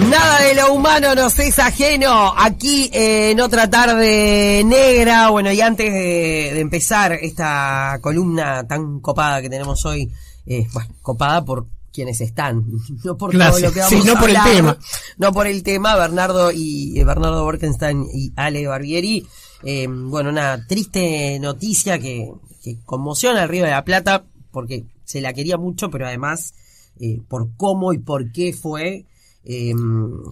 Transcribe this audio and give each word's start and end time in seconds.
Nada 0.00 0.40
de 0.42 0.54
lo 0.54 0.72
humano 0.74 1.14
nos 1.14 1.38
es 1.38 1.58
ajeno. 1.58 2.34
Aquí 2.36 2.90
eh, 2.92 3.30
en 3.30 3.40
otra 3.40 3.68
tarde 3.68 4.62
negra. 4.64 5.30
Bueno, 5.30 5.52
y 5.52 5.60
antes 5.60 5.92
de, 5.92 6.50
de 6.54 6.60
empezar 6.60 7.12
esta 7.12 7.98
columna 8.00 8.66
tan 8.66 9.00
copada 9.00 9.40
que 9.42 9.48
tenemos 9.50 9.84
hoy, 9.86 10.10
eh, 10.46 10.66
bueno, 10.72 10.94
copada 11.02 11.44
por 11.44 11.66
quienes 11.92 12.20
están, 12.22 12.64
no 13.04 13.16
por 13.18 13.32
todo 13.32 13.58
lo 13.58 13.72
que 13.72 13.82
sí, 13.82 13.96
vamos 13.96 14.06
no 14.06 14.12
a 14.14 14.20
por 14.20 14.30
el 14.30 14.42
tema. 14.42 14.78
no 15.18 15.32
por 15.32 15.46
el 15.46 15.62
tema. 15.62 15.96
Bernardo 15.96 16.50
y 16.50 16.98
eh, 16.98 17.04
Bernardo 17.04 17.44
Borkenstein 17.44 18.06
y 18.12 18.32
Ale 18.36 18.66
Barbieri. 18.66 19.26
eh, 19.62 19.86
bueno, 19.88 20.30
una 20.30 20.66
triste 20.66 21.38
noticia 21.38 21.98
que, 21.98 22.30
que 22.62 22.78
conmociona 22.84 23.42
al 23.42 23.48
Río 23.48 23.64
de 23.64 23.70
la 23.70 23.84
Plata 23.84 24.24
porque 24.50 24.86
se 25.04 25.20
la 25.20 25.32
quería 25.34 25.58
mucho, 25.58 25.90
pero 25.90 26.06
además 26.06 26.54
eh, 27.00 27.20
por 27.28 27.50
cómo 27.56 27.92
y 27.92 27.98
por 27.98 28.32
qué 28.32 28.52
fue. 28.52 29.04
Eh, 29.44 29.74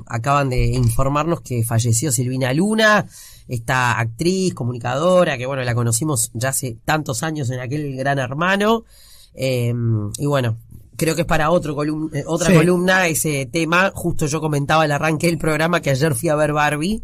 acaban 0.06 0.48
de 0.50 0.66
informarnos 0.66 1.40
que 1.40 1.64
falleció 1.64 2.12
Silvina 2.12 2.52
Luna, 2.52 3.06
esta 3.48 3.98
actriz, 3.98 4.54
comunicadora, 4.54 5.36
que 5.36 5.46
bueno, 5.46 5.62
la 5.64 5.74
conocimos 5.74 6.30
ya 6.34 6.50
hace 6.50 6.76
tantos 6.84 7.22
años 7.22 7.50
en 7.50 7.60
aquel 7.60 7.96
gran 7.96 8.18
hermano. 8.18 8.84
eh, 9.34 9.72
y 10.18 10.26
bueno, 10.26 10.56
creo 10.96 11.14
que 11.14 11.20
es 11.22 11.26
para 11.26 11.50
otro 11.50 11.74
colum- 11.76 12.10
eh, 12.14 12.24
otra 12.26 12.48
Sí. 12.48 12.54
columna 12.54 13.06
ese 13.06 13.46
tema. 13.46 13.92
Justo 13.94 14.26
yo 14.26 14.40
comentaba 14.40 14.82
al 14.82 14.92
arranque 14.92 15.28
del 15.28 15.38
programa 15.38 15.80
que 15.80 15.90
ayer 15.90 16.14
fui 16.14 16.28
a 16.28 16.34
ver 16.36 16.52
Barbie. 16.52 17.02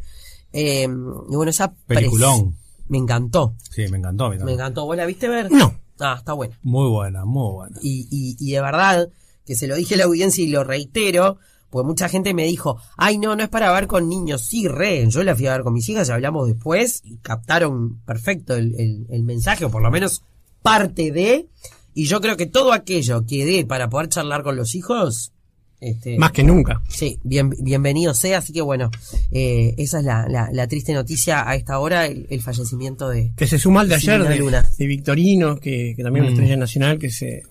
eh, 0.53 0.85
y 0.85 1.35
bueno, 1.37 1.51
esa 1.51 1.73
Peliculón. 1.87 2.57
Me 2.89 2.99
encantó. 2.99 3.55
Sí, 3.71 3.87
me 3.89 3.99
encantó. 3.99 4.31
Me 4.31 4.53
encantó. 4.53 4.87
¿Vos 4.87 4.97
la 4.97 5.07
viste 5.07 5.29
ver? 5.29 5.51
No. 5.51 5.75
Ah, 5.99 6.15
está 6.19 6.33
buena. 6.35 6.57
Muy 6.63 6.89
buena, 6.89 7.25
muy 7.25 7.53
buena. 7.53 7.79
Y, 7.83 8.07
y, 8.11 8.37
y 8.39 8.53
de 8.53 8.61
verdad, 8.61 9.09
que 9.45 9.55
se 9.57 9.67
lo 9.67 9.75
dije 9.77 9.95
a 9.95 9.99
la 9.99 10.05
audiencia 10.05 10.43
y 10.45 10.49
lo 10.49 10.63
reitero, 10.65 11.39
pues 11.71 11.85
mucha 11.85 12.09
gente 12.09 12.33
me 12.35 12.45
dijo, 12.45 12.79
ay 12.97 13.19
no, 13.19 13.37
no 13.37 13.43
es 13.43 13.49
para 13.49 13.73
ver 13.73 13.87
con 13.87 14.09
niños. 14.09 14.45
Sí, 14.47 14.69
re, 14.69 15.07
yo 15.09 15.23
la 15.25 15.35
fui 15.35 15.47
a 15.47 15.53
ver 15.53 15.63
con 15.63 15.75
mis 15.75 15.89
hijas 15.89 16.09
y 16.09 16.13
hablamos 16.13 16.47
después 16.49 17.01
y 17.05 17.17
captaron 17.19 18.01
perfecto 18.07 18.55
el, 18.55 18.75
el- 18.79 19.07
el 19.11 19.23
mensaje, 19.25 19.65
o 19.65 19.71
por 19.71 19.83
lo 19.83 19.91
menos 19.91 20.23
parte 20.63 21.11
de, 21.13 21.49
y 21.95 22.05
yo 22.07 22.21
creo 22.21 22.37
que 22.37 22.47
todo 22.47 22.73
aquello 22.73 23.25
que 23.27 23.45
dé 23.45 23.65
para 23.67 23.89
poder 23.89 24.09
charlar 24.09 24.43
con 24.43 24.57
los 24.57 24.75
hijos, 24.75 25.33
este, 25.79 26.17
Más 26.19 26.33
que 26.33 26.43
nunca. 26.43 26.81
Sí, 26.89 27.19
bien, 27.23 27.51
bienvenido 27.51 28.15
sea, 28.15 28.39
así 28.39 28.53
que 28.55 28.63
bueno, 28.63 28.91
eh, 29.31 29.75
esa 29.77 29.99
es 29.99 30.05
la, 30.07 30.27
la, 30.27 30.49
la 30.51 30.67
triste 30.67 30.95
noticia 30.95 31.47
a 31.49 31.55
esta 31.55 31.79
hora, 31.79 32.07
el, 32.07 32.27
el 32.31 32.41
fallecimiento 32.41 33.11
de... 33.11 33.33
Que 33.37 33.47
se 33.47 33.59
suma 33.59 33.83
al 33.83 33.89
de 33.91 33.97
ayer 33.97 34.15
Silvina 34.15 34.31
de, 34.31 34.39
Luna. 34.39 34.71
de 34.79 34.87
Victorino, 34.87 35.57
que, 35.57 35.93
que 35.95 36.03
también 36.03 36.25
es 36.25 36.31
una 36.31 36.37
Mm. 36.39 36.43
estrella 36.43 36.57
nacional 36.57 36.99
que 36.99 37.11
se, 37.11 37.43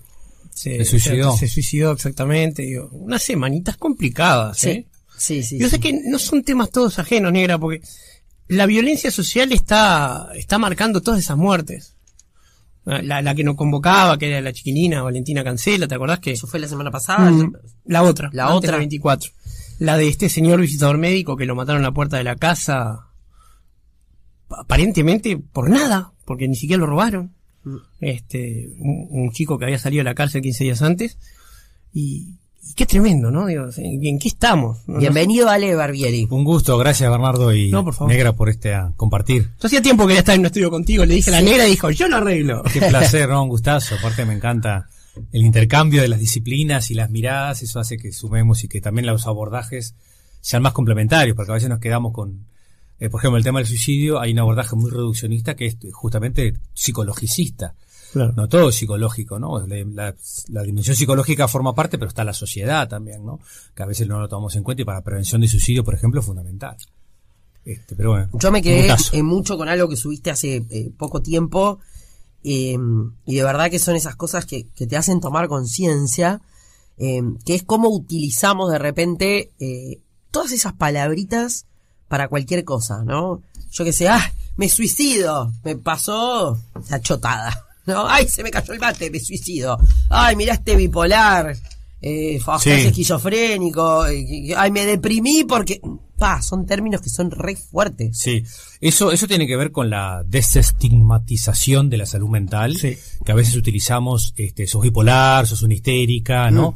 se, 0.56 0.78
Se 0.78 0.86
suicidó. 0.86 1.36
Se, 1.38 1.48
suicidó 1.48 1.92
exactamente. 1.92 2.64
Digo, 2.64 2.90
unas 2.94 3.22
semanitas 3.22 3.78
complicadas, 3.78 4.64
¿eh? 4.64 4.88
Sí, 5.18 5.44
sí, 5.44 5.60
Yo 5.60 5.68
sí. 5.68 5.72
sé 5.76 5.80
que 5.80 5.94
no 5.94 6.18
son 6.18 6.44
temas 6.44 6.72
todos 6.72 6.98
ajenos, 7.00 7.32
negra, 7.32 7.58
porque 7.60 7.82
la 8.48 8.66
violencia 8.66 9.12
social 9.12 9.52
está, 9.52 10.30
está 10.36 10.58
marcando 10.58 11.02
todas 11.02 11.20
esas 11.20 11.38
muertes. 11.38 11.92
La, 12.86 13.22
la 13.22 13.34
que 13.34 13.44
nos 13.44 13.56
convocaba, 13.56 14.18
que 14.20 14.28
era 14.30 14.42
la 14.42 14.54
chiquilina 14.54 15.02
Valentina 15.02 15.44
Cancela, 15.44 15.88
¿te 15.88 15.96
acordás 15.96 16.20
que? 16.20 16.32
Eso 16.32 16.46
fue 16.48 16.60
la 16.60 16.68
semana 16.68 16.92
pasada. 16.92 17.32
Mm, 17.32 17.54
la 17.86 18.04
otra, 18.04 18.30
La 18.32 18.54
otra. 18.54 18.74
la 18.74 18.78
24. 18.78 19.32
La 19.80 19.98
de 19.98 20.08
este 20.08 20.30
señor 20.30 20.62
visitador 20.62 20.98
médico 21.00 21.36
que 21.36 21.46
lo 21.46 21.56
mataron 21.56 21.82
a 21.82 21.88
la 21.88 21.94
puerta 21.94 22.18
de 22.18 22.24
la 22.24 22.36
casa, 22.36 23.08
aparentemente 24.50 25.38
por 25.38 25.70
nada, 25.70 26.14
porque 26.26 26.48
ni 26.48 26.56
siquiera 26.56 26.80
lo 26.82 26.86
robaron. 26.86 27.36
Este, 28.00 28.70
un, 28.80 29.08
un 29.10 29.32
chico 29.32 29.58
que 29.58 29.66
había 29.66 29.80
salido 29.80 30.02
de 30.02 30.06
la 30.06 30.16
cárcel 30.16 30.42
15 30.42 30.64
días 30.64 30.82
antes. 30.82 31.18
Y, 31.94 32.36
y 32.64 32.74
qué 32.76 32.86
tremendo, 32.86 33.32
¿no? 33.32 33.46
Digo, 33.48 33.66
¿en, 33.78 34.06
en 34.06 34.20
qué 34.20 34.28
estamos? 34.28 34.80
No- 34.88 34.96
no 34.96 35.00
Bienvenido 35.00 35.50
Ale 35.50 35.76
Barbieri. 35.76 36.28
Un 36.30 36.44
gusto, 36.44 36.78
gracias 36.78 37.10
Bernardo 37.10 37.54
y 37.54 37.72
No, 37.72 37.84
por 37.84 37.94
favor. 37.94 38.12
Negra 38.14 38.34
por 38.34 38.50
este 38.50 38.74
ah, 38.74 38.92
compartir. 38.96 39.50
Yo 39.62 39.68
hacía 39.68 39.82
tiempo 39.82 40.08
que 40.08 40.14
ya 40.14 40.20
estaba 40.20 40.36
en 40.36 40.42
un 40.42 40.46
estudio 40.48 40.70
contigo, 40.72 41.06
le 41.06 41.16
dije 41.16 41.30
a 41.30 41.34
la 41.34 41.42
negra 41.42 41.68
y 41.68 41.72
dijo, 41.72 41.90
yo 41.92 42.08
lo 42.08 42.18
arreglo. 42.18 42.64
Qué 42.64 42.82
placer, 42.82 43.30
¿no? 43.30 43.44
Un 43.44 43.50
gustazo. 43.50 43.96
Aparte 43.96 44.26
me 44.26 44.34
encanta 44.34 44.90
el 45.32 45.44
intercambio 45.44 46.02
de 46.02 46.10
las 46.10 46.20
disciplinas 46.20 46.92
y 46.92 46.94
las 46.96 47.10
miradas, 47.10 47.62
eso 47.62 47.80
hace 47.80 47.98
que 47.98 48.12
sumemos 48.12 48.64
y 48.66 48.68
que 48.68 48.82
también 48.82 49.06
los 49.06 49.28
abordajes 49.28 49.96
sean 50.42 50.62
más 50.62 50.74
complementarios, 50.74 51.36
porque 51.38 51.52
a 51.52 51.56
veces 51.56 51.70
nos 51.70 51.80
quedamos 51.80 52.12
con, 52.14 52.46
eh, 53.00 53.10
por 53.10 53.20
ejemplo, 53.22 53.38
el 53.38 53.44
tema 53.44 53.60
del 53.60 53.68
suicidio, 53.68 54.20
hay 54.20 54.32
un 54.32 54.40
abordaje 54.40 54.76
muy 54.76 54.90
reduccionista 54.92 55.56
que 55.56 55.66
es 55.68 55.78
justamente 55.92 56.54
psicologicista. 56.74 57.76
Claro. 58.14 58.32
No 58.38 58.48
todo 58.48 58.70
es 58.70 58.76
psicológico, 58.76 59.40
¿no? 59.40 59.60
La, 59.68 59.76
la- 59.86 60.16
la 60.48 60.64
dimensión 60.64 60.96
psicológica 60.96 61.48
forma 61.50 61.76
parte, 61.76 61.98
pero 61.98 62.08
está 62.08 62.24
la 62.24 62.34
sociedad 62.34 62.88
también, 62.88 63.26
¿no? 63.26 63.42
Que 63.76 63.84
a 63.84 63.86
veces 63.86 64.08
no 64.08 64.20
lo 64.22 64.30
tomamos 64.30 64.56
en 64.56 64.64
cuenta 64.64 64.84
y 64.84 64.86
para 64.86 65.02
prevención 65.02 65.42
de 65.42 65.50
suicidio, 65.50 65.84
por 65.84 65.94
ejemplo, 65.96 66.22
es 66.22 66.26
fundamental. 66.26 66.78
Este, 67.66 67.96
pero 67.96 68.12
bueno, 68.12 68.30
Yo 68.40 68.52
me 68.52 68.62
quedé 68.62 68.88
eh, 69.12 69.24
mucho 69.24 69.58
con 69.58 69.68
algo 69.68 69.90
que 69.90 69.98
subiste 69.98 70.30
hace 70.32 70.64
eh, 70.70 70.92
poco 70.98 71.22
tiempo 71.22 71.80
eh, 72.44 72.78
y 73.26 73.36
de 73.36 73.44
verdad 73.44 73.70
que 73.72 73.80
son 73.80 73.96
esas 73.96 74.16
cosas 74.16 74.46
que, 74.46 74.68
que 74.76 74.86
te 74.88 74.96
hacen 74.96 75.20
tomar 75.20 75.48
conciencia, 75.48 76.42
eh, 76.98 77.22
que 77.44 77.56
es 77.56 77.64
cómo 77.64 77.90
utilizamos 77.90 78.72
de 78.72 78.78
repente 78.80 79.52
eh, 79.60 80.00
todas 80.32 80.52
esas 80.52 80.74
palabritas 80.74 81.66
para 82.16 82.30
cualquier 82.30 82.64
cosa, 82.64 83.04
¿no? 83.04 83.42
Yo 83.74 83.84
que 83.84 83.92
sé, 83.92 84.08
ah, 84.08 84.32
me 84.56 84.70
suicido, 84.70 85.52
me 85.66 85.76
pasó 85.76 86.58
la 86.90 87.02
chotada, 87.02 87.66
¿no? 87.86 88.08
Ay, 88.08 88.26
se 88.30 88.42
me 88.42 88.52
cayó 88.52 88.72
el 88.72 88.80
mate, 88.80 89.12
me 89.12 89.20
suicido. 89.20 89.78
Ay, 90.10 90.38
mirá 90.38 90.54
este 90.54 90.78
bipolar, 90.78 91.54
eh, 92.02 92.40
Sí. 92.62 92.70
esquizofrénico, 92.70 94.08
eh, 94.08 94.54
ay, 94.56 94.72
me 94.72 94.86
deprimí 94.86 95.44
porque... 95.44 95.82
Pa, 96.18 96.42
son 96.42 96.66
términos 96.66 97.02
que 97.02 97.10
son 97.10 97.30
re 97.30 97.58
fuertes. 97.58 98.18
Sí, 98.18 98.42
eso, 98.80 99.12
eso 99.12 99.28
tiene 99.28 99.46
que 99.46 99.58
ver 99.58 99.74
con 99.74 99.90
la 99.90 100.24
desestigmatización 100.26 101.90
de 101.90 101.98
la 101.98 102.06
salud 102.06 102.30
mental, 102.30 102.78
Sí. 102.78 102.98
que 103.26 103.32
a 103.34 103.36
veces 103.36 103.58
utilizamos, 103.58 104.34
este, 104.38 104.66
sos 104.66 104.82
bipolar, 104.82 105.46
sos 105.46 105.62
una 105.64 105.74
histérica, 105.74 106.50
¿no? 106.52 106.72
Mm. 106.72 106.76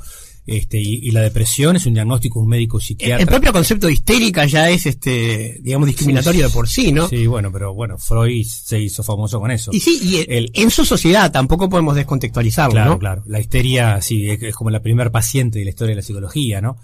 Este, 0.57 0.79
y, 0.79 1.07
y 1.07 1.11
la 1.11 1.21
depresión 1.21 1.75
es 1.75 1.85
un 1.85 1.93
diagnóstico 1.93 2.39
un 2.39 2.47
médico 2.47 2.79
psiquiatra. 2.79 3.17
el 3.21 3.27
propio 3.27 3.51
concepto 3.53 3.87
de 3.87 3.93
histérica 3.93 4.45
ya 4.45 4.69
es, 4.69 4.85
este, 4.85 5.59
digamos, 5.61 5.87
discriminatorio 5.87 6.47
de 6.47 6.49
por 6.53 6.67
sí, 6.67 6.91
¿no? 6.91 7.07
Sí, 7.07 7.27
bueno, 7.27 7.51
pero 7.51 7.73
bueno, 7.73 7.97
Freud 7.97 8.45
se 8.45 8.79
hizo 8.79 9.03
famoso 9.03 9.39
con 9.39 9.51
eso. 9.51 9.71
Y 9.73 9.79
sí, 9.79 9.99
y 10.01 10.25
El- 10.31 10.51
en 10.53 10.69
su 10.71 10.85
sociedad 10.85 11.31
tampoco 11.31 11.69
podemos 11.69 11.95
descontextualizarlo, 11.95 12.71
Claro, 12.73 12.91
¿no? 12.91 12.99
claro. 12.99 13.23
La 13.27 13.39
histeria, 13.39 14.01
sí, 14.01 14.29
es, 14.29 14.41
es 14.43 14.55
como 14.55 14.69
la 14.69 14.81
primer 14.81 15.11
paciente 15.11 15.59
de 15.59 15.65
la 15.65 15.69
historia 15.71 15.91
de 15.91 15.97
la 15.97 16.01
psicología, 16.01 16.61
¿no? 16.61 16.77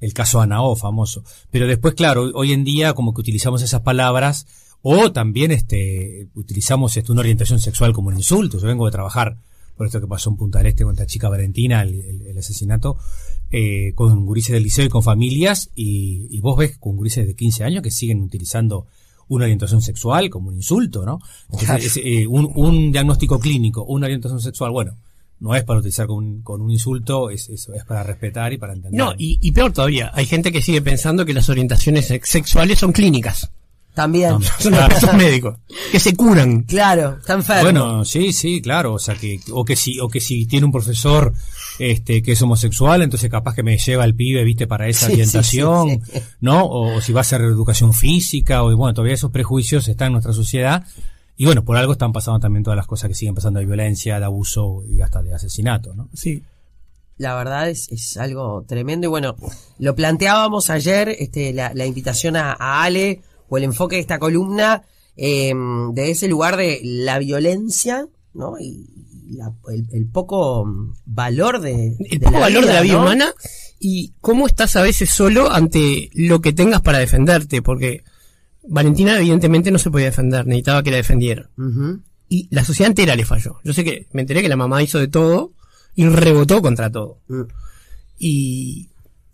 El 0.00 0.14
caso 0.14 0.40
Anao, 0.40 0.76
famoso. 0.76 1.22
Pero 1.50 1.66
después, 1.66 1.94
claro, 1.94 2.30
hoy 2.34 2.52
en 2.52 2.64
día 2.64 2.94
como 2.94 3.12
que 3.12 3.20
utilizamos 3.20 3.60
esas 3.62 3.82
palabras 3.82 4.46
o 4.82 5.12
también 5.12 5.50
este 5.50 6.28
utilizamos 6.34 6.96
este, 6.96 7.12
una 7.12 7.20
orientación 7.20 7.60
sexual 7.60 7.92
como 7.92 8.08
un 8.08 8.16
insulto. 8.16 8.58
Yo 8.58 8.66
vengo 8.66 8.86
de 8.86 8.92
trabajar 8.92 9.36
por 9.80 9.86
esto 9.86 9.98
que 9.98 10.06
pasó 10.06 10.28
en 10.28 10.36
Punta 10.36 10.58
del 10.58 10.66
Este 10.66 10.84
con 10.84 10.92
esta 10.92 11.06
chica 11.06 11.30
Valentina, 11.30 11.80
el, 11.80 11.94
el- 12.02 12.26
el 12.26 12.36
asesinato, 12.38 12.98
eh, 13.50 13.92
con 13.94 14.26
gurises 14.26 14.52
del 14.52 14.62
liceo 14.62 14.84
y 14.84 14.90
con 14.90 15.02
familias, 15.02 15.70
y, 15.74 16.26
y 16.28 16.38
vos 16.42 16.58
ves 16.58 16.76
con 16.76 16.96
gurises 16.96 17.26
de 17.26 17.34
15 17.34 17.64
años 17.64 17.82
que 17.82 17.90
siguen 17.90 18.20
utilizando 18.20 18.86
una 19.28 19.44
orientación 19.46 19.80
sexual 19.80 20.28
como 20.28 20.50
un 20.50 20.56
insulto, 20.56 21.06
¿no? 21.06 21.18
Entonces, 21.50 21.96
es, 21.96 22.02
eh, 22.04 22.26
un, 22.26 22.52
un 22.56 22.92
diagnóstico 22.92 23.40
clínico, 23.40 23.82
una 23.84 24.04
orientación 24.04 24.40
sexual, 24.42 24.70
bueno, 24.70 24.98
no 25.38 25.54
es 25.54 25.64
para 25.64 25.78
utilizar 25.78 26.06
con, 26.06 26.18
un- 26.18 26.42
con 26.42 26.60
un 26.60 26.70
insulto, 26.70 27.30
es, 27.30 27.48
es, 27.48 27.66
es 27.74 27.84
para 27.86 28.02
respetar 28.02 28.52
y 28.52 28.58
para 28.58 28.74
entender. 28.74 28.98
No, 28.98 29.14
y, 29.16 29.38
y 29.40 29.50
peor 29.52 29.72
todavía, 29.72 30.10
hay 30.12 30.26
gente 30.26 30.52
que 30.52 30.60
sigue 30.60 30.82
pensando 30.82 31.24
que 31.24 31.32
las 31.32 31.48
orientaciones 31.48 32.06
sex- 32.08 32.28
sexuales 32.28 32.78
son 32.78 32.92
clínicas, 32.92 33.50
También. 34.00 34.38
Son 34.58 35.16
médicos, 35.18 35.58
que 35.92 36.00
se 36.00 36.16
curan. 36.16 36.62
Claro, 36.62 37.18
está 37.20 37.34
enfermo. 37.34 37.64
Bueno, 37.64 38.04
sí, 38.06 38.32
sí, 38.32 38.62
claro, 38.62 38.94
o 38.94 38.98
sea 38.98 39.14
que 39.14 39.38
o 39.52 39.62
que 39.62 39.76
si 39.76 40.00
o 40.00 40.08
que 40.08 40.20
si 40.20 40.46
tiene 40.46 40.64
un 40.64 40.72
profesor 40.72 41.34
este 41.78 42.22
que 42.22 42.32
es 42.32 42.40
homosexual, 42.40 43.02
entonces 43.02 43.30
capaz 43.30 43.54
que 43.54 43.62
me 43.62 43.76
lleva 43.76 44.04
al 44.04 44.14
pibe, 44.14 44.42
¿viste? 44.42 44.66
para 44.66 44.88
esa 44.88 45.06
Sí, 45.08 45.12
orientación, 45.12 45.88
sí, 45.90 46.12
sí. 46.14 46.18
¿no? 46.40 46.64
O, 46.64 46.96
o 46.96 47.00
si 47.02 47.12
va 47.12 47.20
a 47.20 47.28
hacer 47.28 47.42
educación 47.42 47.92
física 47.92 48.62
o 48.62 48.74
bueno, 48.74 48.94
todavía 48.94 49.12
esos 49.12 49.30
prejuicios 49.30 49.86
están 49.86 50.06
en 50.06 50.12
nuestra 50.14 50.32
sociedad. 50.32 50.86
Y 51.36 51.44
bueno, 51.44 51.62
por 51.62 51.76
algo 51.76 51.92
están 51.92 52.12
pasando 52.14 52.40
también 52.40 52.64
todas 52.64 52.78
las 52.78 52.86
cosas 52.86 53.08
que 53.08 53.14
siguen 53.14 53.34
pasando 53.34 53.60
de 53.60 53.66
violencia, 53.66 54.18
de 54.18 54.24
abuso 54.24 54.82
y 54.88 55.02
hasta 55.02 55.22
de 55.22 55.34
asesinato, 55.34 55.94
¿no? 55.94 56.08
Sí. 56.14 56.42
La 57.18 57.34
verdad 57.34 57.68
es, 57.68 57.86
es 57.90 58.16
algo 58.16 58.64
tremendo. 58.66 59.06
Y 59.06 59.10
bueno, 59.10 59.36
lo 59.78 59.94
planteábamos 59.94 60.70
ayer, 60.70 61.10
este, 61.18 61.52
la, 61.52 61.74
la 61.74 61.84
invitación 61.84 62.34
a, 62.36 62.56
a 62.58 62.82
Ale, 62.82 63.20
o 63.50 63.58
el 63.58 63.64
enfoque 63.64 63.96
de 63.96 64.00
esta 64.00 64.18
columna, 64.18 64.82
eh, 65.16 65.52
de 65.92 66.10
ese 66.10 66.26
lugar 66.28 66.56
de 66.56 66.80
la 66.82 67.18
violencia, 67.18 68.06
¿no? 68.32 68.58
Y 68.58 68.86
la- 69.32 69.52
el, 69.72 69.86
el 69.92 70.06
poco 70.06 70.64
valor 71.04 71.60
de. 71.60 71.96
El 72.08 72.18
de 72.18 72.26
poco 72.26 72.40
valor 72.40 72.64
de 72.64 72.72
la 72.72 72.80
vida 72.80 72.94
¿no? 72.94 73.02
humana 73.02 73.34
y 73.78 74.14
cómo 74.20 74.46
estás 74.46 74.76
a 74.76 74.82
veces 74.82 75.10
solo 75.10 75.50
ante 75.50 76.10
lo 76.14 76.40
que 76.40 76.52
tengas 76.52 76.80
para 76.82 76.98
defenderte, 76.98 77.60
porque 77.62 78.02
Valentina 78.66 79.16
evidentemente 79.18 79.70
no 79.70 79.78
se 79.78 79.90
podía 79.90 80.06
defender, 80.06 80.46
necesitaba 80.46 80.82
que 80.82 80.90
la 80.90 80.96
defendiera. 80.98 81.50
Y 82.28 82.46
la 82.50 82.64
sociedad 82.64 82.90
entera 82.90 83.16
le 83.16 83.24
falló. 83.24 83.56
Yo 83.64 83.72
sé 83.72 83.82
que 83.82 84.06
me 84.12 84.20
enteré 84.20 84.42
que 84.42 84.48
la 84.48 84.56
mamá 84.56 84.82
hizo 84.82 84.98
de 84.98 85.08
todo 85.08 85.52
y 85.96 86.04
rebotó 86.06 86.62
contra 86.62 86.90
todo. 86.90 87.18
Mm. 87.28 87.42
Y 88.18 88.88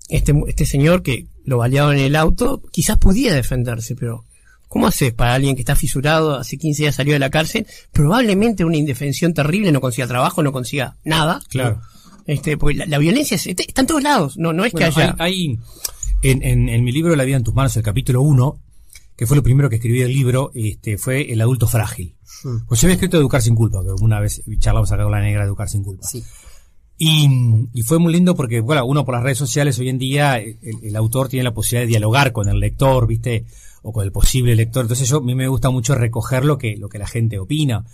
este, 0.09 0.33
este 0.47 0.65
señor 0.65 1.03
que 1.03 1.27
lo 1.47 1.57
baleaban 1.59 1.97
en 1.99 2.05
el 2.05 2.17
auto, 2.17 2.63
quizás 2.71 2.99
podía 2.99 3.33
defenderse, 3.35 3.97
pero 3.97 4.25
¿cómo 4.69 4.87
haces 4.87 5.15
para 5.15 5.33
alguien 5.35 5.55
que 5.55 5.63
está 5.63 5.75
fisurado, 5.77 6.35
hace 6.37 6.59
15 6.59 6.83
días 6.83 6.95
salió 6.97 7.15
de 7.15 7.19
la 7.21 7.31
cárcel, 7.31 7.67
probablemente 7.93 8.65
una 8.65 8.77
indefensión 8.77 9.33
terrible, 9.33 9.73
no 9.73 9.81
consiga 9.81 10.07
trabajo, 10.07 10.43
no 10.43 10.53
consiga 10.53 10.97
nada? 11.05 11.41
Claro. 11.49 11.81
Este, 12.27 12.57
porque 12.59 12.77
la, 12.79 12.87
la 12.87 12.99
violencia 12.99 13.37
es- 13.37 13.47
está 13.47 13.81
en 13.81 13.87
todos 13.87 14.03
lados, 14.03 14.37
no, 14.37 14.53
no 14.53 14.65
es 14.65 14.73
Bueno, 14.73 14.93
que 14.93 15.01
haya... 15.01 15.17
hay, 15.19 15.33
hay- 15.33 15.59
en, 16.23 16.43
en- 16.43 16.69
en 16.69 16.83
mi 16.85 16.91
libro 16.93 17.15
La 17.15 17.25
vida 17.25 17.37
en 17.37 17.45
tus 17.45 17.55
manos, 17.55 17.77
el 17.77 17.83
capítulo 17.85 18.21
1, 18.23 18.61
que 19.17 19.27
fue 19.27 19.37
lo 19.37 19.43
primero 19.43 19.71
que 19.71 19.77
escribí 19.77 20.01
del 20.01 20.13
libro, 20.13 20.51
este, 20.55 20.99
fue 20.99 21.33
El 21.33 21.41
adulto 21.41 21.69
frágil. 21.69 22.15
Pues 22.69 22.81
yo 22.81 22.87
había 22.87 22.95
escrito 22.95 23.17
Educar 23.17 23.41
sin 23.43 23.55
culpa, 23.55 23.83
que 23.83 23.91
una 24.03 24.21
vez 24.21 24.43
charlamos 24.59 24.91
acá 24.93 25.05
con 25.05 25.13
la 25.13 25.21
negra 25.21 25.43
de 25.43 25.47
Educar 25.47 25.69
sin 25.69 25.83
culpa. 25.83 26.07
Sí. 26.07 26.23
Y, 26.99 27.29
y 27.73 27.83
fue 27.83 27.99
muy 27.99 28.13
lindo 28.13 28.35
porque, 28.35 28.61
bueno, 28.61 28.87
uno 28.87 29.05
por 29.05 29.15
las 29.15 29.23
redes 29.23 29.39
sociales 29.39 29.79
hoy 29.79 29.91
en 29.91 29.99
día, 29.99 30.39
el, 30.39 30.59
el 30.83 30.97
autor 30.97 31.29
tiene 31.29 31.45
la 31.45 31.53
posibilidad 31.53 31.83
de 31.83 31.89
dialogar 31.89 32.33
con 32.33 32.49
el 32.49 32.59
lector, 32.59 33.07
¿viste? 33.07 33.45
O 33.83 33.93
con 33.93 34.05
el 34.05 34.13
posible 34.13 34.57
lector. 34.57 34.83
Entonces 34.83 35.09
yo, 35.09 35.19
a 35.19 35.23
mí 35.23 35.35
me 35.35 35.49
gusta 35.49 35.71
mucho 35.71 35.95
recoger 35.95 36.45
lo 36.45 36.57
que, 36.57 36.77
lo 36.77 36.89
que 36.89 36.99
la 36.99 37.07
gente 37.07 37.39
opina. 37.39 37.85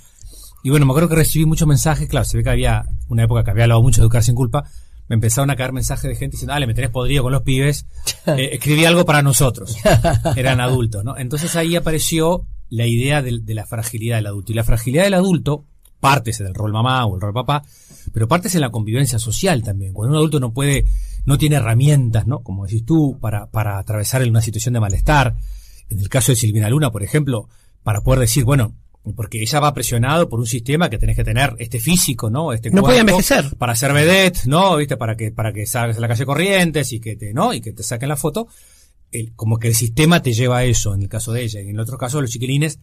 Y 0.62 0.70
bueno, 0.70 0.86
me 0.86 0.92
acuerdo 0.92 1.08
que 1.08 1.16
recibí 1.16 1.44
muchos 1.44 1.66
mensajes, 1.66 2.08
claro, 2.08 2.24
se 2.24 2.36
ve 2.36 2.44
que 2.44 2.50
había 2.50 2.84
una 3.08 3.24
época 3.24 3.42
que 3.42 3.50
había 3.50 3.64
hablado 3.64 3.82
mucho 3.82 4.00
de 4.00 4.04
Educar 4.04 4.22
sin 4.22 4.36
culpa, 4.36 4.64
me 5.08 5.14
empezaron 5.14 5.50
a 5.50 5.56
caer 5.56 5.72
mensajes 5.72 6.08
de 6.08 6.14
gente 6.14 6.36
diciendo, 6.36 6.52
dale, 6.52 6.68
me 6.68 6.74
tenés 6.74 6.90
podrido 6.90 7.24
con 7.24 7.32
los 7.32 7.42
pibes, 7.42 7.86
eh, 8.26 8.50
escribí 8.52 8.84
algo 8.84 9.04
para 9.04 9.22
nosotros. 9.22 9.76
Eran 10.36 10.60
adultos, 10.60 11.04
¿no? 11.04 11.18
Entonces 11.18 11.56
ahí 11.56 11.74
apareció 11.74 12.46
la 12.70 12.86
idea 12.86 13.20
de, 13.22 13.40
de 13.42 13.54
la 13.54 13.66
fragilidad 13.66 14.16
del 14.16 14.28
adulto. 14.28 14.52
Y 14.52 14.54
la 14.54 14.64
fragilidad 14.64 15.04
del 15.04 15.14
adulto, 15.14 15.66
pártese 16.02 16.42
del 16.42 16.52
rol 16.54 16.72
mamá 16.72 17.06
o 17.06 17.14
el 17.14 17.20
rol 17.20 17.32
papá, 17.32 17.62
pero 18.12 18.26
pártese 18.26 18.56
en 18.56 18.62
la 18.62 18.70
convivencia 18.70 19.20
social 19.20 19.62
también. 19.62 19.92
Cuando 19.92 20.10
un 20.14 20.16
adulto 20.18 20.40
no 20.40 20.52
puede, 20.52 20.84
no 21.24 21.38
tiene 21.38 21.56
herramientas, 21.56 22.26
¿no? 22.26 22.40
Como 22.42 22.66
decís 22.66 22.84
tú, 22.84 23.18
para, 23.20 23.46
para 23.52 23.78
atravesar 23.78 24.26
una 24.28 24.40
situación 24.42 24.74
de 24.74 24.80
malestar. 24.80 25.36
En 25.88 26.00
el 26.00 26.08
caso 26.08 26.32
de 26.32 26.36
Silvina 26.36 26.68
Luna, 26.68 26.90
por 26.90 27.04
ejemplo, 27.04 27.48
para 27.84 28.00
poder 28.00 28.18
decir, 28.18 28.42
bueno, 28.44 28.74
porque 29.14 29.40
ella 29.40 29.60
va 29.60 29.72
presionado 29.74 30.28
por 30.28 30.40
un 30.40 30.46
sistema 30.46 30.90
que 30.90 30.98
tenés 30.98 31.14
que 31.14 31.22
tener 31.24 31.54
este 31.58 31.78
físico, 31.78 32.30
¿no? 32.30 32.52
Este 32.52 32.70
No 32.70 32.82
puede 32.82 32.98
envejecer. 32.98 33.56
Para 33.56 33.76
ser 33.76 33.92
vedette, 33.92 34.46
¿no? 34.46 34.76
¿Viste? 34.76 34.96
Para 34.96 35.16
que, 35.16 35.30
para 35.30 35.52
que 35.52 35.66
salgas 35.66 35.98
a 35.98 36.00
la 36.00 36.08
calle 36.08 36.26
Corrientes 36.26 36.92
y 36.92 36.98
que 36.98 37.14
te, 37.14 37.32
¿no? 37.32 37.54
Y 37.54 37.60
que 37.60 37.72
te 37.72 37.84
saquen 37.84 38.08
la 38.08 38.16
foto. 38.16 38.48
El- 39.12 39.32
como 39.36 39.58
que 39.58 39.68
el 39.68 39.74
sistema 39.76 40.20
te 40.20 40.32
lleva 40.32 40.58
a 40.58 40.64
eso, 40.64 40.94
en 40.94 41.02
el 41.02 41.08
caso 41.08 41.32
de 41.32 41.42
ella. 41.44 41.60
Y 41.60 41.64
en 41.68 41.74
el 41.76 41.80
otro 41.80 41.96
caso, 41.96 42.20
los 42.20 42.30
chiquilines 42.30 42.80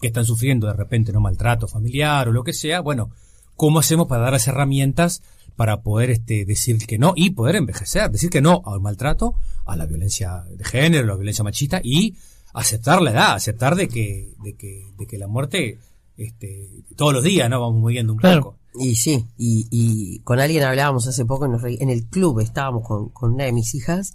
que 0.00 0.06
están 0.08 0.24
sufriendo 0.24 0.66
de 0.66 0.72
repente, 0.74 1.12
¿no? 1.12 1.20
Maltrato 1.20 1.68
familiar 1.68 2.28
o 2.28 2.32
lo 2.32 2.42
que 2.44 2.52
sea. 2.52 2.80
Bueno, 2.80 3.10
¿cómo 3.56 3.78
hacemos 3.78 4.06
para 4.06 4.22
dar 4.22 4.32
las 4.32 4.46
herramientas 4.48 5.22
para 5.56 5.82
poder, 5.82 6.10
este, 6.10 6.44
decir 6.44 6.78
que 6.86 6.98
no 6.98 7.12
y 7.16 7.30
poder 7.30 7.56
envejecer? 7.56 8.10
Decir 8.10 8.30
que 8.30 8.40
no 8.40 8.62
al 8.64 8.80
maltrato, 8.80 9.34
a 9.66 9.76
la 9.76 9.86
violencia 9.86 10.44
de 10.56 10.64
género, 10.64 11.04
a 11.04 11.08
la 11.08 11.16
violencia 11.16 11.44
machista 11.44 11.80
y 11.84 12.16
aceptar 12.54 13.02
la 13.02 13.10
edad, 13.10 13.34
aceptar 13.34 13.76
de 13.76 13.88
que, 13.88 14.32
de 14.42 14.54
que, 14.54 14.86
de 14.96 15.06
que 15.06 15.18
la 15.18 15.26
muerte, 15.28 15.78
este, 16.16 16.68
todos 16.96 17.12
los 17.12 17.22
días, 17.22 17.48
¿no? 17.50 17.60
Vamos 17.60 17.80
moviendo 17.80 18.12
un 18.14 18.18
Claro. 18.18 18.42
poco. 18.42 18.56
Y 18.78 18.94
sí, 18.96 19.26
y, 19.36 19.66
y 19.70 20.20
con 20.20 20.38
alguien 20.38 20.62
hablábamos 20.62 21.06
hace 21.08 21.24
poco 21.24 21.44
en, 21.44 21.52
en 21.80 21.90
el 21.90 22.06
club, 22.06 22.38
estábamos 22.40 22.86
con, 22.86 23.08
con 23.10 23.32
una 23.34 23.44
de 23.44 23.52
mis 23.52 23.74
hijas 23.74 24.14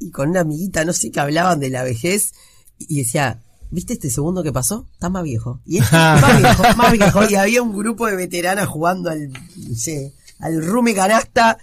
y 0.00 0.10
con 0.10 0.30
una 0.30 0.40
amiguita, 0.40 0.84
no 0.84 0.92
sé, 0.92 1.10
que 1.12 1.20
hablaban 1.20 1.60
de 1.60 1.70
la 1.70 1.84
vejez 1.84 2.32
y 2.78 2.98
decía, 2.98 3.40
¿viste 3.72 3.94
este 3.94 4.10
segundo 4.10 4.42
que 4.42 4.52
pasó? 4.52 4.86
Está 4.92 5.08
más 5.08 5.24
viejo. 5.24 5.60
Y 5.66 5.78
este 5.82 5.96
más 5.96 6.40
viejo, 6.40 6.62
más 6.76 6.92
viejo. 6.98 7.20
Y 7.28 7.34
había 7.34 7.62
un 7.62 7.76
grupo 7.76 8.06
de 8.06 8.16
veteranas 8.16 8.68
jugando 8.68 9.10
al, 9.10 9.30
no 9.30 9.74
sé, 9.74 10.12
al 10.38 10.64
rume 10.64 10.94
canasta. 10.94 11.58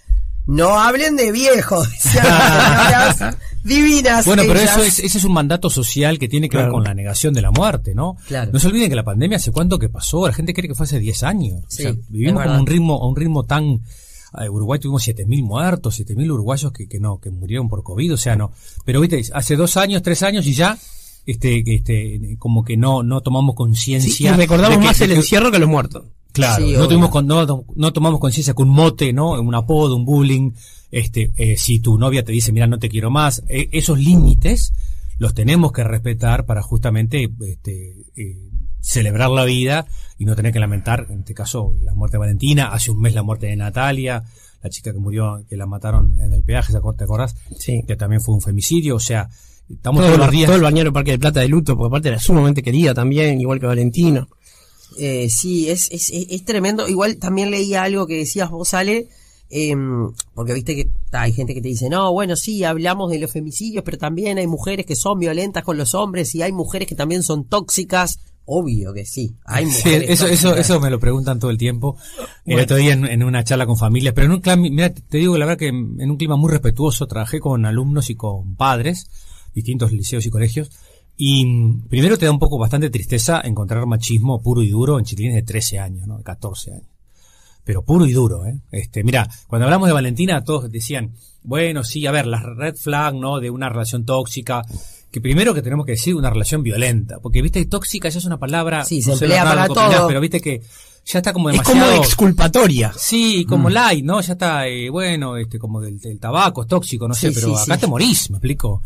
No 0.46 0.80
hablen 0.80 1.16
de 1.16 1.32
viejos, 1.32 1.88
divinas. 3.64 4.26
Bueno, 4.26 4.42
pero 4.48 4.60
ellas. 4.60 4.78
eso 4.78 4.84
es, 4.84 4.98
ese 4.98 5.20
es 5.20 5.24
un 5.24 5.34
mandato 5.34 5.70
social 5.70 6.18
que 6.18 6.28
tiene 6.28 6.50
que 6.50 6.58
ver 6.58 6.70
con 6.70 6.84
la 6.84 6.96
negación 6.96 7.36
de 7.36 7.44
la 7.44 7.52
muerte, 7.52 7.94
¿no? 7.94 8.18
Claro. 8.28 8.52
No 8.52 8.58
se 8.58 8.68
olviden 8.68 8.90
que 8.90 8.96
la 8.96 9.04
pandemia 9.04 9.38
hace 9.38 9.52
cuánto 9.52 9.78
que 9.78 9.90
pasó, 9.90 10.26
la 10.26 10.34
gente 10.34 10.56
cree 10.56 10.68
que 10.68 10.74
fue 10.74 10.86
hace 10.86 10.98
10 10.98 11.22
años. 11.22 11.66
Sí, 11.68 11.86
o 11.86 11.94
sea, 11.94 12.02
vivimos 12.08 12.42
verdad. 12.42 12.60
un 12.62 12.66
ritmo, 12.66 12.96
a 12.96 13.08
un 13.08 13.16
ritmo 13.16 13.46
tan 13.46 13.82
eh, 14.38 14.50
Uruguay 14.50 14.80
tuvimos 14.80 15.08
7.000 15.08 15.44
muertos, 15.44 16.00
7.000 16.00 16.32
uruguayos 16.32 16.72
que, 16.72 16.88
que 16.88 17.00
no, 17.00 17.20
que 17.20 17.30
murieron 17.30 17.68
por 17.68 17.84
COVID, 17.84 18.14
o 18.14 18.18
sea, 18.18 18.36
no. 18.36 18.52
Pero 18.86 19.02
viste, 19.02 19.22
hace 19.34 19.56
dos 19.56 19.78
años, 19.78 20.02
tres 20.02 20.24
años 20.24 20.48
y 20.48 20.54
ya, 20.54 20.78
este, 21.32 21.64
que, 21.64 21.76
este, 21.76 22.36
como 22.38 22.64
que 22.64 22.78
no, 22.78 23.04
no 23.04 23.22
tomamos 23.22 23.54
Sí, 23.54 23.58
conciencia. 23.58 24.32
y 24.32 24.34
recordamos 24.38 24.78
de 24.78 24.82
que- 24.82 24.88
más 24.88 25.02
el 25.02 25.12
encierro 25.12 25.52
que 25.52 25.60
los 25.60 25.70
muertos. 25.70 26.06
Claro, 26.32 26.64
Sí, 26.66 26.74
no, 26.74 26.88
tuvimos 26.88 27.10
con- 27.10 27.26
no, 27.28 27.46
no 27.76 27.94
tomamos 27.94 28.20
conciencia 28.20 28.54
que 28.54 28.62
un 28.62 28.70
mote, 28.70 29.14
¿no? 29.14 29.32
Un 29.42 29.56
apodo, 29.56 29.96
un 29.96 30.06
bullying, 30.06 30.52
este, 30.92 31.32
eh, 31.38 31.58
si 31.58 31.80
tu 31.80 31.98
novia 31.98 32.24
te 32.24 32.32
dice, 32.32 32.52
mira, 32.52 32.68
no 32.68 32.78
te 32.80 32.88
quiero 32.90 33.10
más, 33.10 33.44
eh, 33.48 33.68
esos 33.72 34.00
límites 34.00 34.72
los 35.18 35.34
tenemos 35.34 35.72
que 35.72 35.84
respetar 35.84 36.46
para 36.46 36.62
justamente 36.62 37.30
este, 37.48 37.96
eh, 38.16 38.38
celebrar 38.80 39.30
la 39.32 39.44
vida 39.44 39.86
y 40.18 40.26
no 40.26 40.36
tener 40.36 40.54
que 40.54 40.60
lamentar, 40.60 41.08
en 41.10 41.20
este 41.20 41.34
caso, 41.34 41.74
la 41.82 41.94
muerte 41.94 42.16
de 42.16 42.20
Valentina, 42.20 42.68
hace 42.72 42.92
un 42.92 43.02
mes 43.02 43.14
la 43.16 43.24
muerte 43.24 43.48
de 43.48 43.56
Natalia, 43.56 44.24
la 44.64 44.70
chica 44.70 44.94
que 44.94 45.00
murió, 45.00 45.44
que 45.50 45.58
la 45.58 45.66
mataron 45.66 46.20
en 46.22 46.34
el 46.34 46.44
peaje, 46.44 46.72
¿te 46.74 47.04
acordás? 47.04 47.36
Sí. 47.58 47.82
Que 47.88 47.96
también 47.96 48.22
fue 48.22 48.36
un 48.36 48.42
femicidio, 48.42 48.96
o 48.96 49.00
sea, 49.00 49.30
estamos 49.72 50.00
Todo, 50.02 50.08
todos 50.08 50.20
el- 50.20 50.26
los 50.26 50.32
días... 50.32 50.46
todo 50.48 50.56
el 50.58 50.62
bañero 50.64 50.94
Parque 50.94 51.12
de 51.12 51.20
Plata 51.20 51.40
de 51.42 51.48
luto, 51.48 51.76
porque 51.78 51.88
aparte 51.90 52.10
era 52.10 52.20
sumamente 52.20 52.62
querida 52.64 52.94
también, 52.94 53.40
igual 53.40 53.60
que 53.60 53.66
Valentina. 53.68 54.28
Eh, 54.98 55.30
sí, 55.30 55.70
es, 55.70 55.90
es, 55.92 56.10
es, 56.10 56.28
es 56.30 56.46
tremendo. 56.46 56.88
Igual 56.88 57.18
también 57.18 57.52
leía 57.52 57.84
algo 57.84 58.08
que 58.08 58.18
decías 58.18 58.50
vos, 58.50 58.74
Ale, 58.74 59.08
em, 59.50 60.12
porque 60.34 60.54
viste 60.54 60.76
que 60.76 60.90
ta, 61.10 61.22
hay 61.22 61.34
gente 61.34 61.54
que 61.54 61.62
te 61.62 61.68
dice, 61.70 61.90
no, 61.90 62.12
bueno, 62.12 62.36
sí, 62.36 62.64
hablamos 62.64 63.10
de 63.12 63.20
los 63.20 63.32
femicidios, 63.32 63.84
pero 63.84 63.98
también 63.98 64.38
hay 64.38 64.48
mujeres 64.48 64.86
que 64.86 64.96
son 64.96 65.20
violentas 65.20 65.64
con 65.64 65.78
los 65.78 65.94
hombres 65.96 66.34
y 66.36 66.42
hay 66.42 66.52
mujeres 66.52 66.88
que 66.88 66.96
también 66.96 67.24
son 67.24 67.46
tóxicas. 67.46 68.20
Obvio 68.52 68.94
que 68.94 69.06
sí, 69.06 69.36
hay 69.46 69.68
Sí, 69.68 69.72
mujeres 69.90 70.10
eso, 70.10 70.26
eso, 70.26 70.48
tóxicas. 70.50 70.70
eso 70.72 70.80
me 70.80 70.90
lo 70.90 71.00
preguntan 71.00 71.40
todo 71.40 71.52
el 71.52 71.58
tiempo. 71.60 71.96
El 72.46 72.54
Bueno. 72.54 72.64
otro 72.64 72.78
día 72.78 72.94
en, 72.94 73.06
en 73.06 73.22
una 73.24 73.44
charla 73.44 73.68
con 73.68 73.78
familias, 73.78 74.16
pero 74.16 74.26
en 74.26 74.32
un 74.34 74.40
clima, 74.42 74.56
mira, 74.58 74.90
te 74.92 75.18
digo 75.20 75.38
la 75.38 75.46
verdad 75.46 75.60
que 75.60 75.68
en 75.68 76.10
un 76.10 76.18
clima 76.18 76.36
muy 76.36 76.50
respetuoso, 76.50 77.06
trabajé 77.06 77.40
con 77.40 77.64
alumnos 77.68 78.10
y 78.10 78.16
con 78.16 78.56
padres, 78.56 79.08
distintos 79.54 79.92
liceos 79.92 80.26
y 80.26 80.30
colegios, 80.30 80.70
y 81.18 81.46
mm, 81.46 81.88
primero 81.90 82.18
te 82.18 82.26
da 82.26 82.32
un 82.32 82.40
poco 82.40 82.58
bastante 82.58 82.90
tristeza 82.90 83.42
encontrar 83.44 83.86
machismo 83.86 84.42
puro 84.42 84.64
y 84.64 84.70
duro 84.70 85.00
en 85.00 85.06
chiquilines 85.06 85.36
de 85.36 85.44
13 85.44 85.80
años, 85.80 86.08
¿no? 86.08 86.18
De 86.18 86.24
14 86.24 86.72
años. 86.74 86.88
Pero 87.66 87.84
puro 87.84 88.06
y 88.06 88.14
duro, 88.14 88.46
¿eh? 88.46 88.58
Este, 88.72 89.04
mira, 89.04 89.30
cuando 89.48 89.66
hablamos 89.66 89.88
de 89.88 89.94
Valentina, 89.94 90.44
todos 90.44 90.72
decían, 90.72 91.14
bueno, 91.44 91.84
sí, 91.84 92.08
a 92.08 92.12
ver, 92.12 92.26
las 92.26 92.44
red 92.44 92.76
flag, 92.76 93.14
¿no? 93.16 93.40
De 93.40 93.50
una 93.50 93.70
relación 93.70 94.06
tóxica, 94.06 94.64
que 95.12 95.22
primero 95.22 95.54
que 95.54 95.62
tenemos 95.62 95.86
que 95.86 95.92
decir 95.94 96.16
una 96.16 96.30
relación 96.30 96.64
violenta, 96.64 97.20
porque 97.20 97.42
viste, 97.42 97.64
tóxica 97.66 98.10
ya 98.10 98.18
es 98.20 98.26
una 98.26 98.40
palabra, 98.40 98.86
Sí, 98.86 99.02
se 99.02 99.10
no 99.10 99.14
emplea 99.16 99.44
para 99.44 99.66
opinás, 99.66 99.92
todo. 99.98 100.08
pero 100.08 100.22
viste 100.22 100.40
que 100.40 100.62
ya 101.06 101.20
está 101.20 101.34
como 101.34 101.50
Es 101.50 101.54
demasiado... 101.58 101.92
como 101.92 102.04
exculpatoria. 102.04 102.94
Sí, 102.96 103.46
como 103.46 103.70
light, 103.70 104.06
¿no? 104.06 104.22
Ya 104.22 104.34
está, 104.34 104.68
eh, 104.68 104.90
bueno, 104.90 105.38
este, 105.38 105.60
como 105.60 105.82
del, 105.82 106.00
del 106.00 106.20
tabaco, 106.20 106.62
es 106.62 106.68
tóxico, 106.68 107.08
no 107.08 107.14
sé, 107.14 107.32
pero 107.32 107.56
sí, 107.56 107.64
acá 107.64 107.78
te 107.78 107.88
morís, 107.88 108.30
me 108.32 108.38
explico. 108.38 108.82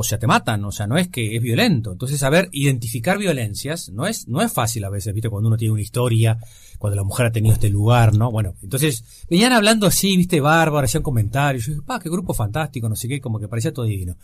O 0.00 0.04
sea, 0.04 0.16
te 0.16 0.28
matan, 0.28 0.64
o 0.64 0.70
sea, 0.70 0.86
no 0.86 0.96
es 0.96 1.08
que 1.08 1.34
es 1.34 1.42
violento. 1.42 1.90
Entonces, 1.90 2.20
saber 2.20 2.48
identificar 2.52 3.18
violencias 3.18 3.88
no 3.88 4.06
es, 4.06 4.28
no 4.28 4.40
es 4.40 4.52
fácil 4.52 4.84
a 4.84 4.90
veces, 4.90 5.12
viste, 5.12 5.28
cuando 5.28 5.48
uno 5.48 5.56
tiene 5.56 5.72
una 5.72 5.82
historia, 5.82 6.38
cuando 6.78 6.94
la 6.94 7.02
mujer 7.02 7.26
ha 7.26 7.32
tenido 7.32 7.52
este 7.52 7.68
lugar, 7.68 8.14
¿no? 8.14 8.30
Bueno, 8.30 8.54
entonces, 8.62 9.02
venían 9.28 9.52
hablando 9.52 9.88
así, 9.88 10.16
viste, 10.16 10.40
bárbaro, 10.40 10.84
hacían 10.84 11.02
comentarios, 11.02 11.66
yo 11.66 11.72
dije, 11.72 11.84
pa, 11.84 11.98
qué 11.98 12.08
grupo 12.10 12.32
fantástico, 12.32 12.88
no 12.88 12.94
sé 12.94 13.08
qué, 13.08 13.20
como 13.20 13.40
que 13.40 13.48
parecía 13.48 13.72
todo 13.72 13.86
divino. 13.86 14.14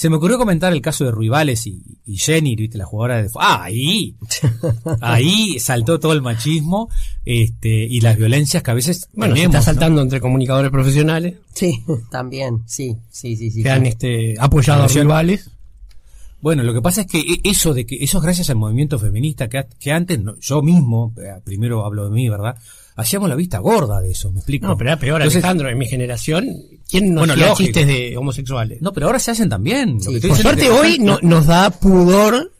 Se 0.00 0.08
me 0.08 0.16
ocurrió 0.16 0.38
comentar 0.38 0.72
el 0.72 0.80
caso 0.80 1.04
de 1.04 1.10
Ruibales 1.10 1.66
y, 1.66 1.82
y 2.06 2.16
Jenny, 2.16 2.56
viste, 2.56 2.78
la 2.78 2.86
jugadora 2.86 3.22
de... 3.22 3.28
¡Ah, 3.38 3.64
ahí! 3.64 4.16
Ahí 5.02 5.58
saltó 5.60 6.00
todo 6.00 6.14
el 6.14 6.22
machismo 6.22 6.88
este, 7.26 7.84
y 7.84 8.00
las 8.00 8.16
violencias 8.16 8.62
que 8.62 8.70
a 8.70 8.74
veces 8.74 9.10
Bueno, 9.12 9.36
se 9.36 9.42
está 9.42 9.58
¿no? 9.58 9.62
saltando 9.62 10.00
entre 10.00 10.22
comunicadores 10.22 10.70
profesionales 10.70 11.34
Sí, 11.52 11.84
también, 12.10 12.62
sí, 12.64 12.96
sí, 13.10 13.36
sí, 13.36 13.50
sí. 13.50 13.62
que 13.62 13.68
han 13.68 13.84
este, 13.84 14.36
apoyado 14.38 14.84
a 14.84 14.88
rivales. 14.88 15.50
Bueno, 16.40 16.62
lo 16.62 16.72
que 16.72 16.80
pasa 16.80 17.02
es 17.02 17.06
que 17.06 17.18
e- 17.20 17.40
eso 17.44 17.74
de 17.74 17.84
que 17.84 17.96
eso 18.02 18.16
es 18.16 18.24
gracias 18.24 18.48
al 18.48 18.56
movimiento 18.56 18.98
feminista 18.98 19.50
que, 19.50 19.66
que 19.78 19.92
antes 19.92 20.18
no- 20.18 20.36
yo 20.40 20.62
mismo, 20.62 21.12
eh, 21.18 21.42
primero 21.44 21.84
hablo 21.84 22.04
de 22.04 22.10
mí, 22.10 22.26
¿verdad? 22.30 22.56
Hacíamos 23.00 23.28
la 23.28 23.34
vista 23.34 23.58
gorda 23.58 24.00
de 24.00 24.10
eso, 24.12 24.30
¿me 24.32 24.38
explico? 24.38 24.66
No, 24.66 24.76
pero 24.76 24.90
era 24.90 24.98
peor, 24.98 25.20
Entonces, 25.20 25.42
Alejandro, 25.42 25.68
en 25.68 25.78
mi 25.78 25.86
generación, 25.86 26.46
¿quién 26.88 27.14
no 27.14 27.20
Bueno, 27.20 27.32
hacía 27.34 27.48
lógico. 27.48 27.66
chistes 27.66 27.86
de 27.86 28.16
homosexuales? 28.16 28.80
No, 28.82 28.92
pero 28.92 29.06
ahora 29.06 29.18
se 29.18 29.30
hacen 29.32 29.48
también. 29.48 30.00
Sí, 30.00 30.20
Por 30.20 30.36
suerte 30.36 30.62
que- 30.62 30.70
hoy 30.70 30.98
no, 30.98 31.18
nos 31.22 31.46
da 31.46 31.70
pudor 31.70 32.52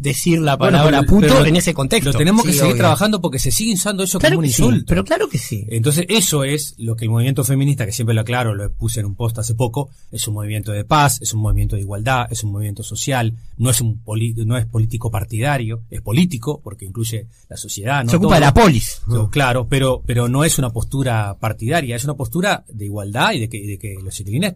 decir 0.00 0.40
la 0.40 0.56
Bueno, 0.56 0.78
palabra 0.78 1.00
pero- 1.00 1.10
puto 1.12 1.26
pero 1.34 1.44
en 1.46 1.56
ese 1.56 1.74
contexto. 1.74 2.12
Lo 2.12 2.18
tenemos 2.18 2.44
que 2.44 2.52
seguir 2.52 2.64
obvio. 2.72 2.76
trabajando 2.76 3.20
porque 3.20 3.38
se 3.38 3.50
sigue 3.50 3.74
usando 3.74 4.02
eso 4.02 4.18
claro 4.18 4.36
como 4.36 4.46
un 4.46 4.52
sí, 4.52 4.62
insulto. 4.62 4.84
pero 4.88 5.04
claro 5.04 5.28
que 5.28 5.38
sí. 5.38 5.64
Entonces, 5.68 6.04
eso 6.08 6.44
es 6.44 6.74
lo 6.78 6.96
que 6.96 7.04
el 7.04 7.10
movimiento 7.10 7.44
feminista, 7.44 7.86
que 7.86 7.92
siempre 7.92 8.14
lo 8.14 8.20
aclaro, 8.22 8.54
lo 8.54 8.70
puse 8.72 9.00
en 9.00 9.06
un 9.06 9.14
post 9.14 9.38
hace 9.38 9.54
poco, 9.54 9.90
es 10.12 10.26
un 10.28 10.34
movimiento 10.34 10.72
de 10.72 10.84
paz, 10.84 11.20
es 11.20 11.32
un 11.34 11.40
movimiento 11.40 11.76
de 11.76 11.82
igualdad, 11.82 12.26
es 12.30 12.44
un 12.44 12.52
movimiento 12.52 12.82
social, 12.82 13.34
no 13.56 13.70
es 13.70 13.80
un 13.80 13.98
poli- 14.02 14.34
no 14.46 14.56
es 14.56 14.66
político 14.66 15.10
partidario, 15.10 15.82
es 15.90 16.00
político, 16.00 16.60
porque 16.62 16.84
incluye 16.84 17.26
la 17.48 17.56
sociedad, 17.56 18.04
no 18.04 18.10
Se 18.10 18.16
ocupa 18.16 18.34
de 18.36 18.40
la 18.40 18.54
polis. 18.54 19.02
So, 19.08 19.28
Claro, 19.30 19.66
pero, 19.68 20.02
pero 20.06 20.28
no 20.28 20.44
es 20.44 20.58
una 20.58 20.70
postura 20.70 21.36
partidaria, 21.38 21.96
es 21.96 22.04
una 22.04 22.14
postura 22.14 22.64
de 22.72 22.84
igualdad 22.84 23.32
y 23.32 23.40
de 23.40 23.48
que, 23.48 23.66
de 23.66 23.78
que 23.78 23.94
los 24.02 24.14
chiquilines 24.14 24.54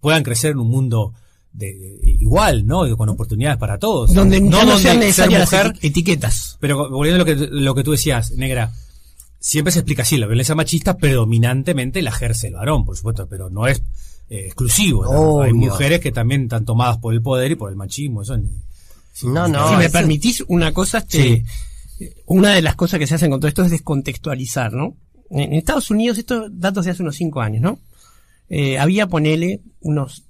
puedan 0.00 0.22
crecer 0.22 0.52
en 0.52 0.58
un 0.58 0.68
mundo 0.68 1.12
de, 1.52 1.66
de- 1.74 1.98
igual, 2.20 2.66
¿no? 2.66 2.96
Con 2.96 3.08
oportunidades 3.08 3.58
para 3.58 3.78
todos. 3.78 4.12
Donde 4.14 4.40
no, 4.40 4.56
donde 4.58 4.72
sean 4.78 4.80
ser 4.80 4.98
necesarias 4.98 5.40
las 5.40 5.52
mujer- 5.52 5.72
eti- 5.74 5.78
etiquetas. 5.88 6.56
pero 6.60 6.88
volviendo 6.90 7.22
a 7.22 7.26
lo 7.26 7.36
que, 7.38 7.46
lo 7.50 7.74
que 7.74 7.84
tú 7.84 7.90
decías, 7.92 8.30
negra, 8.32 8.72
siempre 9.38 9.72
se 9.72 9.80
explica 9.80 10.02
así, 10.02 10.16
la 10.18 10.26
violencia 10.26 10.54
machista 10.54 10.96
predominantemente 10.96 12.00
la 12.02 12.10
ejerce 12.10 12.48
el 12.48 12.54
varón, 12.54 12.84
por 12.84 12.96
supuesto, 12.96 13.26
pero 13.28 13.50
no 13.50 13.66
es 13.66 13.82
eh, 14.30 14.44
exclusivo. 14.46 15.04
¿no? 15.04 15.42
Hay 15.42 15.52
mujeres 15.52 16.00
que 16.00 16.12
también 16.12 16.44
están 16.44 16.64
tomadas 16.64 16.98
por 16.98 17.12
el 17.12 17.20
poder 17.22 17.52
y 17.52 17.56
por 17.56 17.70
el 17.70 17.76
machismo. 17.76 18.22
Eso, 18.22 18.36
No, 19.24 19.46
no. 19.48 19.68
si 19.68 19.76
me 19.76 19.84
eso- 19.86 19.92
permitís 19.92 20.44
una 20.48 20.72
cosa, 20.72 20.98
este, 20.98 21.44
una 22.26 22.50
de 22.54 22.62
las 22.62 22.76
cosas 22.76 22.98
que 22.98 23.06
se 23.06 23.14
hacen 23.14 23.30
con 23.30 23.40
todo 23.40 23.48
esto 23.48 23.62
es 23.62 23.70
descontextualizar, 23.70 24.72
¿no? 24.72 24.96
En 25.30 25.40
en 25.40 25.52
Estados 25.54 25.90
Unidos, 25.90 26.18
estos 26.18 26.48
datos 26.52 26.84
de 26.84 26.90
hace 26.92 27.02
unos 27.02 27.16
cinco 27.16 27.40
años, 27.40 27.62
¿no? 27.62 27.78
Eh, 28.48 28.78
había, 28.78 29.06
ponele, 29.06 29.60
unos 29.80 30.24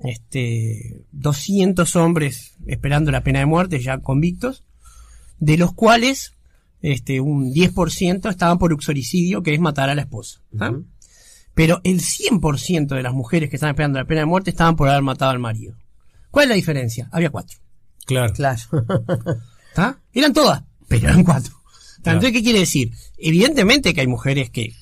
este, 0.00 1.04
200 1.12 1.96
hombres 1.96 2.54
esperando 2.66 3.10
la 3.10 3.22
pena 3.22 3.40
de 3.40 3.46
muerte 3.46 3.80
ya 3.80 3.98
convictos, 3.98 4.64
de 5.38 5.56
los 5.56 5.72
cuales 5.72 6.34
este, 6.80 7.20
un 7.20 7.52
10% 7.52 8.30
estaban 8.30 8.58
por 8.58 8.72
uxoricidio, 8.72 9.42
que 9.42 9.54
es 9.54 9.60
matar 9.60 9.90
a 9.90 9.94
la 9.94 10.02
esposa. 10.02 10.40
Pero 11.54 11.80
el 11.82 12.00
100% 12.00 12.86
de 12.86 13.02
las 13.02 13.12
mujeres 13.12 13.50
que 13.50 13.56
estaban 13.56 13.74
esperando 13.74 13.98
la 13.98 14.06
pena 14.06 14.20
de 14.20 14.26
muerte 14.26 14.50
estaban 14.50 14.76
por 14.76 14.88
haber 14.88 15.02
matado 15.02 15.32
al 15.32 15.40
marido. 15.40 15.74
¿Cuál 16.30 16.44
es 16.44 16.48
la 16.50 16.54
diferencia? 16.54 17.08
Había 17.10 17.30
cuatro. 17.30 17.58
claro. 18.06 18.32
Claro. 18.32 18.60
¿Está? 19.68 20.00
Eran 20.12 20.32
todas, 20.32 20.62
pero 20.86 21.08
eran 21.08 21.24
cuatro. 21.24 21.54
Claro. 22.02 22.18
Entonces, 22.18 22.32
¿qué 22.32 22.42
quiere 22.42 22.60
decir? 22.60 22.92
Evidentemente 23.16 23.92
que 23.92 24.00
hay 24.00 24.06
mujeres 24.06 24.50
que, 24.50 24.72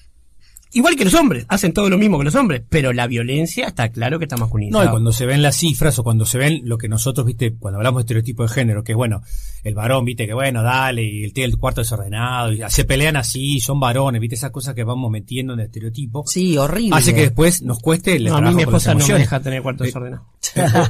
igual 0.76 0.96
que 0.96 1.04
los 1.04 1.14
hombres, 1.14 1.46
hacen 1.48 1.72
todo 1.72 1.88
lo 1.90 1.98
mismo 1.98 2.18
que 2.18 2.24
los 2.24 2.34
hombres, 2.34 2.62
pero 2.68 2.92
la 2.92 3.06
violencia 3.06 3.66
está 3.66 3.88
claro 3.88 4.18
que 4.18 4.24
está 4.26 4.36
masculinizada. 4.36 4.84
No, 4.84 4.90
y 4.90 4.92
cuando 4.92 5.12
se 5.12 5.26
ven 5.26 5.42
las 5.42 5.56
cifras 5.56 5.98
o 5.98 6.04
cuando 6.04 6.24
se 6.26 6.38
ven 6.38 6.60
lo 6.64 6.78
que 6.78 6.88
nosotros, 6.88 7.26
viste, 7.26 7.54
cuando 7.58 7.78
hablamos 7.78 8.00
de 8.00 8.02
estereotipo 8.02 8.42
de 8.42 8.48
género, 8.48 8.84
que 8.84 8.92
es 8.92 8.96
bueno, 8.96 9.22
el 9.64 9.74
varón, 9.74 10.04
viste, 10.04 10.26
que 10.26 10.34
bueno, 10.34 10.62
dale, 10.62 11.02
y 11.02 11.24
él 11.24 11.32
tiene 11.32 11.52
el 11.52 11.58
cuarto 11.58 11.80
desordenado, 11.80 12.52
y 12.52 12.60
se 12.68 12.84
pelean 12.84 13.16
así, 13.16 13.58
son 13.60 13.80
varones, 13.80 14.20
viste, 14.20 14.36
esas 14.36 14.50
cosas 14.50 14.74
que 14.74 14.84
vamos 14.84 15.10
metiendo 15.10 15.54
en 15.54 15.60
el 15.60 15.66
estereotipo, 15.66 16.24
Sí, 16.26 16.56
horrible. 16.56 16.96
hace 16.96 17.14
que 17.14 17.22
después 17.22 17.62
nos 17.62 17.78
cueste 17.80 18.16
el 18.16 18.24
No, 18.26 18.36
a 18.36 18.40
mí 18.40 18.42
trabajo 18.42 18.56
mi 18.56 18.62
esposa 18.62 18.94
no 18.94 19.06
me 19.06 19.14
deja 19.18 19.40
tener 19.40 19.62
cuarto 19.62 19.84
Eh, 19.84 19.86
desordenado. 19.88 20.26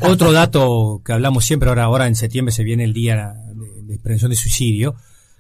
O- 0.03 0.09
Otro 0.11 0.33
dato 0.33 1.01
que 1.05 1.13
hablamos 1.13 1.45
siempre, 1.45 1.69
ahora, 1.69 1.85
ahora 1.85 2.07
en 2.07 2.15
septiembre 2.15 2.53
se 2.53 2.65
viene 2.65 2.85
el 2.85 2.93
día 2.93 3.35
de, 3.55 3.83
de 3.83 3.99
prevención 3.99 4.31
de 4.31 4.37
suicidio. 4.37 4.95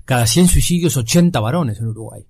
Cada 0.04 0.26
100 0.26 0.48
suicidios, 0.48 0.96
80 0.96 1.40
varones 1.40 1.78
en 1.80 1.86
Uruguay. 1.88 2.24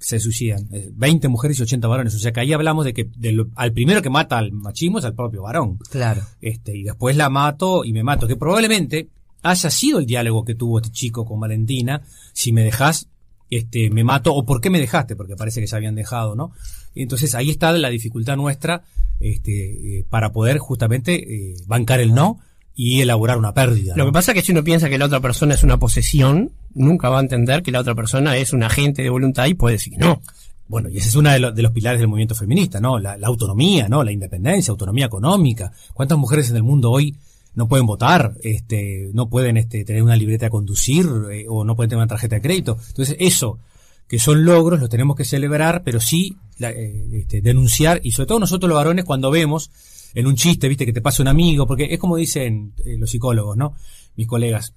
Se 0.00 0.20
suicidan. 0.20 0.68
Eh, 0.72 0.90
20 0.92 1.28
mujeres 1.28 1.58
y 1.58 1.62
80 1.62 1.88
varones. 1.88 2.14
O 2.14 2.18
sea 2.18 2.32
que 2.32 2.40
ahí 2.40 2.52
hablamos 2.52 2.84
de 2.84 2.94
que 2.94 3.08
de 3.16 3.32
lo- 3.32 3.48
al 3.54 3.72
primero 3.72 4.02
que 4.02 4.10
mata 4.10 4.38
al 4.38 4.52
machismo 4.52 4.98
es 4.98 5.04
al 5.04 5.14
propio 5.14 5.42
varón. 5.42 5.78
Claro. 5.90 6.22
Este, 6.40 6.76
y 6.76 6.82
después 6.84 7.16
la 7.16 7.28
mato 7.28 7.84
y 7.84 7.92
me 7.92 8.02
mato. 8.02 8.26
Que 8.28 8.36
probablemente 8.36 9.08
haya 9.42 9.70
sido 9.70 9.98
el 9.98 10.06
diálogo 10.06 10.44
que 10.44 10.54
tuvo 10.54 10.78
este 10.78 10.90
chico 10.92 11.24
con 11.24 11.40
Valentina. 11.40 12.02
Si 12.32 12.52
me 12.52 12.62
dejas, 12.62 13.08
este, 13.50 13.90
me 13.90 14.04
mato. 14.04 14.34
O 14.34 14.44
por 14.44 14.60
qué 14.60 14.70
me 14.70 14.78
dejaste, 14.80 15.16
porque 15.16 15.36
parece 15.36 15.60
que 15.60 15.66
se 15.66 15.76
habían 15.76 15.94
dejado, 15.94 16.34
¿no? 16.34 16.52
Entonces 16.94 17.34
ahí 17.34 17.50
está 17.50 17.72
la 17.72 17.88
dificultad 17.90 18.36
nuestra, 18.36 18.82
este, 19.20 19.98
eh, 20.00 20.04
para 20.08 20.32
poder 20.32 20.58
justamente 20.58 21.14
eh, 21.52 21.56
bancar 21.66 22.00
el 22.00 22.14
no 22.14 22.40
y 22.80 23.00
elaborar 23.00 23.38
una 23.38 23.52
pérdida. 23.52 23.94
Lo 23.96 24.04
¿no? 24.04 24.10
que 24.10 24.14
pasa 24.14 24.30
es 24.30 24.36
que 24.36 24.42
si 24.42 24.52
uno 24.52 24.62
piensa 24.62 24.88
que 24.88 24.98
la 24.98 25.06
otra 25.06 25.18
persona 25.18 25.52
es 25.54 25.64
una 25.64 25.78
posesión, 25.80 26.52
nunca 26.74 27.08
va 27.08 27.18
a 27.18 27.22
entender 27.22 27.64
que 27.64 27.72
la 27.72 27.80
otra 27.80 27.96
persona 27.96 28.36
es 28.36 28.52
un 28.52 28.62
agente 28.62 29.02
de 29.02 29.10
voluntad 29.10 29.46
y 29.46 29.54
puede 29.54 29.74
decir 29.74 29.94
que 29.94 29.98
no. 29.98 30.22
Bueno, 30.68 30.88
y 30.88 30.98
ese 30.98 31.08
es 31.08 31.16
uno 31.16 31.28
de, 31.30 31.40
lo- 31.40 31.50
de 31.50 31.60
los 31.62 31.72
pilares 31.72 31.98
del 31.98 32.06
movimiento 32.08 32.36
feminista, 32.36 32.78
¿no? 32.80 33.00
La, 33.00 33.16
la 33.16 33.26
autonomía, 33.26 33.88
¿no? 33.88 34.04
La 34.04 34.12
independencia, 34.12 34.70
autonomía 34.70 35.06
económica. 35.06 35.72
¿Cuántas 35.92 36.16
mujeres 36.18 36.50
en 36.50 36.56
el 36.56 36.62
mundo 36.62 36.92
hoy 36.92 37.16
no 37.56 37.66
pueden 37.66 37.84
votar, 37.84 38.34
este, 38.44 39.10
no 39.12 39.28
pueden 39.28 39.56
este, 39.56 39.84
tener 39.84 40.04
una 40.04 40.14
libreta 40.14 40.46
de 40.46 40.50
conducir 40.50 41.04
eh, 41.32 41.46
o 41.48 41.64
no 41.64 41.74
pueden 41.74 41.90
tener 41.90 41.98
una 42.02 42.06
tarjeta 42.08 42.36
de 42.36 42.42
crédito? 42.42 42.78
Entonces, 42.90 43.16
eso, 43.18 43.58
que 44.06 44.20
son 44.20 44.44
logros, 44.44 44.78
los 44.78 44.88
tenemos 44.88 45.16
que 45.16 45.24
celebrar, 45.24 45.82
pero 45.84 45.98
sí 45.98 46.36
la- 46.58 46.70
eh, 46.70 47.08
este, 47.14 47.40
denunciar, 47.40 48.00
y 48.04 48.12
sobre 48.12 48.28
todo 48.28 48.38
nosotros 48.38 48.68
los 48.68 48.76
varones 48.76 49.04
cuando 49.04 49.32
vemos 49.32 49.70
en 50.14 50.26
un 50.26 50.36
chiste, 50.36 50.68
viste, 50.68 50.86
que 50.86 50.92
te 50.92 51.00
pasa 51.00 51.22
un 51.22 51.28
amigo, 51.28 51.66
porque 51.66 51.86
es 51.90 51.98
como 51.98 52.16
dicen 52.16 52.72
eh, 52.84 52.96
los 52.98 53.10
psicólogos, 53.10 53.56
¿no? 53.56 53.74
Mis 54.16 54.26
colegas. 54.26 54.74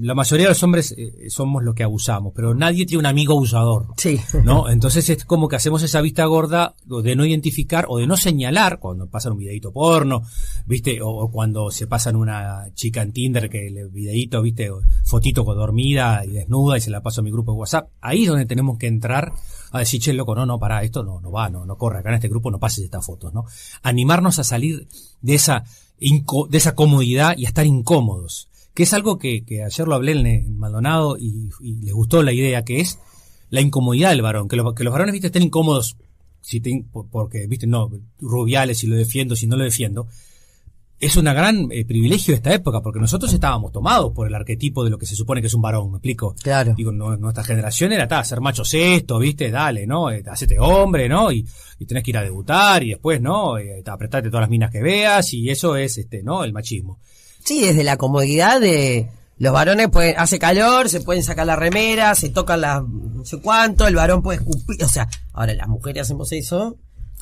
La 0.00 0.14
mayoría 0.14 0.46
de 0.46 0.50
los 0.50 0.62
hombres 0.62 0.94
eh, 0.96 1.28
somos 1.28 1.62
los 1.62 1.74
que 1.74 1.82
abusamos, 1.82 2.32
pero 2.34 2.54
nadie 2.54 2.86
tiene 2.86 3.00
un 3.00 3.06
amigo 3.06 3.34
abusador. 3.34 3.88
Sí. 3.96 4.20
¿no? 4.44 4.68
Entonces 4.68 5.08
es 5.10 5.24
como 5.24 5.48
que 5.48 5.56
hacemos 5.56 5.82
esa 5.82 6.00
vista 6.00 6.24
gorda 6.26 6.74
de 6.84 7.16
no 7.16 7.24
identificar 7.24 7.86
o 7.88 7.98
de 7.98 8.06
no 8.06 8.16
señalar 8.16 8.78
cuando 8.78 9.08
pasan 9.08 9.32
un 9.32 9.38
videito 9.38 9.72
porno, 9.72 10.22
¿viste? 10.66 11.00
O, 11.02 11.08
o 11.08 11.30
cuando 11.30 11.70
se 11.70 11.86
pasan 11.86 12.16
una 12.16 12.72
chica 12.74 13.02
en 13.02 13.12
Tinder 13.12 13.48
que 13.48 13.68
el 13.68 13.88
videito, 13.88 14.42
¿viste? 14.42 14.70
Fotito 15.04 15.44
con 15.44 15.56
dormida 15.56 16.24
y 16.24 16.30
desnuda 16.30 16.78
y 16.78 16.80
se 16.80 16.90
la 16.90 17.02
paso 17.02 17.20
a 17.20 17.24
mi 17.24 17.30
grupo 17.30 17.52
de 17.52 17.58
WhatsApp. 17.58 17.90
Ahí 18.00 18.22
es 18.22 18.28
donde 18.28 18.46
tenemos 18.46 18.78
que 18.78 18.86
entrar 18.86 19.32
a 19.72 19.78
decir, 19.80 20.00
che, 20.00 20.12
loco, 20.12 20.34
no, 20.34 20.46
no, 20.46 20.58
para, 20.58 20.82
esto 20.82 21.02
no, 21.02 21.20
no 21.20 21.32
va, 21.32 21.48
no, 21.48 21.64
no 21.66 21.76
corre, 21.76 21.98
acá 21.98 22.10
en 22.10 22.16
este 22.16 22.28
grupo 22.28 22.50
no 22.50 22.60
pases 22.60 22.84
estas 22.84 23.04
fotos, 23.04 23.34
¿no? 23.34 23.44
Animarnos 23.82 24.38
a 24.38 24.44
salir 24.44 24.86
de 25.20 25.34
esa, 25.34 25.64
de 25.98 26.58
esa 26.58 26.74
comodidad 26.74 27.36
y 27.36 27.44
a 27.46 27.48
estar 27.48 27.66
incómodos. 27.66 28.48
Que 28.74 28.82
es 28.82 28.92
algo 28.92 29.18
que, 29.18 29.44
que 29.44 29.62
ayer 29.62 29.86
lo 29.86 29.94
hablé 29.94 30.12
en 30.12 30.26
en 30.26 30.58
Maldonado 30.58 31.16
y, 31.18 31.50
y 31.60 31.74
les 31.82 31.94
gustó 31.94 32.22
la 32.22 32.32
idea, 32.32 32.64
que 32.64 32.80
es 32.80 32.98
la 33.50 33.60
incomodidad 33.60 34.10
del 34.10 34.22
varón, 34.22 34.48
que, 34.48 34.56
lo- 34.56 34.74
que 34.74 34.82
los 34.84 34.92
varones, 34.92 35.12
viste, 35.12 35.28
estén 35.28 35.44
incómodos, 35.44 35.96
si 36.40 36.60
te- 36.60 36.84
porque, 37.12 37.46
viste, 37.46 37.66
no, 37.68 37.90
rubiales, 38.20 38.78
si 38.78 38.86
lo 38.88 38.96
defiendo, 38.96 39.36
si 39.36 39.46
no 39.46 39.56
lo 39.56 39.62
defiendo, 39.64 40.08
es 40.98 41.16
un 41.16 41.24
gran 41.24 41.68
eh, 41.70 41.84
privilegio 41.84 42.32
de 42.32 42.36
esta 42.36 42.52
época, 42.54 42.80
porque 42.80 42.98
nosotros 42.98 43.32
estábamos 43.32 43.70
tomados 43.72 44.12
por 44.12 44.26
el 44.26 44.34
arquetipo 44.34 44.82
de 44.84 44.90
lo 44.90 44.98
que 44.98 45.06
se 45.06 45.14
supone 45.16 45.40
que 45.40 45.48
es 45.48 45.54
un 45.54 45.60
varón, 45.62 45.90
¿me 45.90 45.98
explico? 45.98 46.34
Claro. 46.42 46.74
Digo, 46.76 46.90
no- 46.92 47.16
nuestra 47.16 47.44
generación 47.44 47.92
era, 47.92 48.08
ta, 48.08 48.24
ser 48.24 48.40
machos 48.40 48.72
esto, 48.74 49.18
viste, 49.18 49.50
dale, 49.50 49.86
¿no? 49.86 50.10
Eh, 50.10 50.22
hacete 50.26 50.58
hombre, 50.58 51.08
¿no? 51.08 51.30
Y, 51.30 51.46
y 51.78 51.86
tenés 51.86 52.02
que 52.02 52.10
ir 52.10 52.18
a 52.18 52.22
debutar 52.22 52.82
y 52.82 52.88
después, 52.90 53.20
¿no? 53.20 53.56
Eh, 53.58 53.82
ta, 53.84 53.92
apretarte 53.92 54.30
todas 54.30 54.42
las 54.42 54.50
minas 54.50 54.70
que 54.72 54.82
veas 54.82 55.32
y 55.34 55.48
eso 55.50 55.76
es, 55.76 55.96
este, 55.98 56.22
¿no? 56.24 56.42
El 56.42 56.52
machismo. 56.52 56.98
Sí, 57.44 57.60
desde 57.60 57.84
la 57.84 57.96
comodidad 57.96 58.60
de 58.60 59.08
los 59.38 59.52
varones 59.52 59.88
pueden, 59.90 60.14
hace 60.18 60.38
calor, 60.38 60.88
se 60.88 61.00
pueden 61.00 61.22
sacar 61.22 61.46
la 61.46 61.56
remera, 61.56 62.14
se 62.14 62.30
tocan 62.30 62.60
la 62.62 62.80
no 62.80 63.24
sé 63.24 63.38
cuánto, 63.40 63.86
el 63.86 63.94
varón 63.96 64.22
puede 64.22 64.38
escupir, 64.38 64.82
o 64.82 64.88
sea, 64.88 65.08
ahora 65.32 65.54
las 65.54 65.68
mujeres 65.68 66.02
hacemos 66.02 66.30
eso, 66.32 66.76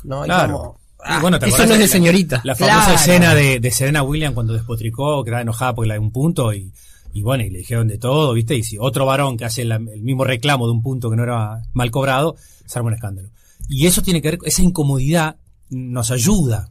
¿no? 0.04 0.22
Y 0.24 0.26
Claro. 0.26 0.52
como, 0.58 0.80
ah, 1.04 1.18
bueno, 1.20 1.38
¿te 1.38 1.46
eso 1.48 1.58
no 1.58 1.62
es 1.64 1.78
de 1.78 1.78
la- 1.78 1.86
señorita. 1.88 2.40
La 2.44 2.54
famosa 2.54 2.76
Claro. 2.84 2.94
escena 2.94 3.34
de, 3.34 3.60
de 3.60 3.70
Serena 3.70 4.02
Williams 4.02 4.34
cuando 4.34 4.52
despotricó, 4.52 5.24
que 5.24 5.30
estaba 5.30 5.42
enojada 5.42 5.74
porque 5.74 5.88
la 5.88 5.94
de 5.94 6.00
un 6.00 6.12
punto 6.12 6.52
y, 6.52 6.72
y 7.14 7.22
bueno, 7.22 7.44
y 7.44 7.50
le 7.50 7.58
dijeron 7.58 7.88
de 7.88 7.98
todo, 7.98 8.32
¿viste? 8.34 8.54
Y 8.56 8.62
si 8.62 8.76
otro 8.78 9.06
varón 9.06 9.36
que 9.36 9.44
hace 9.44 9.64
la- 9.64 9.76
el 9.76 10.02
mismo 10.02 10.24
reclamo 10.24 10.66
de 10.66 10.72
un 10.72 10.82
punto 10.82 11.10
que 11.10 11.16
no 11.16 11.22
era 11.24 11.62
mal 11.72 11.90
cobrado, 11.90 12.36
se 12.66 12.78
arma 12.78 12.88
un 12.88 12.94
escándalo. 12.94 13.28
Y 13.68 13.86
eso 13.86 14.02
tiene 14.02 14.20
que 14.22 14.30
ver, 14.32 14.38
esa 14.44 14.62
incomodidad 14.62 15.36
nos 15.70 16.10
ayuda. 16.10 16.68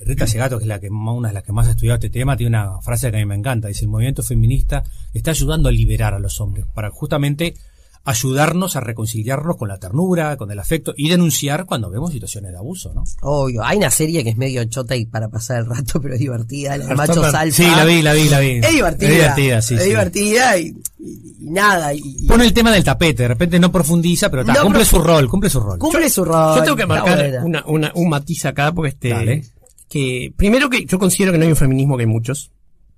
Rita 0.00 0.26
Segato, 0.26 0.58
que 0.58 0.64
es 0.64 0.68
la 0.68 0.80
que, 0.80 0.88
una 0.88 1.28
de 1.28 1.34
las 1.34 1.42
que 1.42 1.52
más 1.52 1.66
ha 1.68 1.70
estudiado 1.72 1.96
este 1.96 2.10
tema, 2.10 2.36
tiene 2.36 2.56
una 2.56 2.80
frase 2.80 3.10
que 3.10 3.16
a 3.16 3.20
mí 3.20 3.26
me 3.26 3.34
encanta. 3.34 3.68
Dice, 3.68 3.84
el 3.84 3.90
movimiento 3.90 4.22
feminista 4.22 4.82
está 5.12 5.30
ayudando 5.32 5.68
a 5.68 5.72
liberar 5.72 6.14
a 6.14 6.18
los 6.18 6.40
hombres, 6.40 6.64
para 6.74 6.90
justamente 6.90 7.54
ayudarnos 8.02 8.76
a 8.76 8.80
reconciliarnos 8.80 9.58
con 9.58 9.68
la 9.68 9.76
ternura, 9.78 10.38
con 10.38 10.50
el 10.50 10.58
afecto 10.58 10.94
y 10.96 11.10
denunciar 11.10 11.66
cuando 11.66 11.90
vemos 11.90 12.12
situaciones 12.12 12.50
de 12.52 12.56
abuso, 12.56 12.94
¿no? 12.94 13.04
Obvio, 13.20 13.62
hay 13.62 13.76
una 13.76 13.90
serie 13.90 14.24
que 14.24 14.30
es 14.30 14.38
medio 14.38 14.64
chota 14.64 14.96
y 14.96 15.04
para 15.04 15.28
pasar 15.28 15.58
el 15.58 15.66
rato, 15.66 16.00
pero 16.02 16.14
es 16.14 16.20
divertida, 16.20 16.78
Machos 16.96 17.16
Stopper. 17.16 17.36
Alfa. 17.36 17.56
Sí, 17.56 17.62
la 17.64 17.84
vi, 17.84 18.00
la 18.00 18.14
vi, 18.14 18.28
la 18.30 18.40
vi. 18.40 18.50
Es 18.62 18.72
divertida. 18.72 19.08
Es 19.10 19.14
divertida, 19.16 19.62
sí. 19.62 19.74
Es 19.74 19.82
sí. 19.82 19.88
divertida 19.90 20.56
y, 20.58 20.74
y- 20.98 21.36
y 21.40 21.50
nada. 21.50 21.92
Y, 21.92 22.00
y 22.02 22.26
Pone 22.26 22.44
el 22.46 22.54
tema 22.54 22.72
del 22.72 22.84
tapete, 22.84 23.24
de 23.24 23.28
repente 23.28 23.60
no 23.60 23.70
profundiza, 23.70 24.30
pero 24.30 24.46
ta, 24.46 24.54
No 24.54 24.62
cumple 24.62 24.84
su 24.86 24.98
rol, 24.98 25.28
cumple 25.28 25.50
su 25.50 25.60
rol. 25.60 25.78
cumple 25.78 26.08
su 26.08 26.24
rol. 26.24 26.56
Yo 26.56 26.62
tengo 26.64 26.76
que 26.76 26.86
marcar 26.86 27.40
una, 27.44 27.64
una- 27.66 27.92
un 27.94 28.08
matiz 28.08 28.46
acá, 28.46 28.72
porque 28.72 28.88
este, 28.90 29.10
Dale. 29.10 29.44
Que 29.90 30.32
primero 30.36 30.70
que 30.70 30.86
yo 30.86 30.98
considero 30.98 31.32
que 31.32 31.38
no 31.38 31.44
hay 31.44 31.50
un 31.50 31.56
feminismo 31.56 31.96
que 31.96 32.04
hay 32.04 32.08
muchos. 32.08 32.52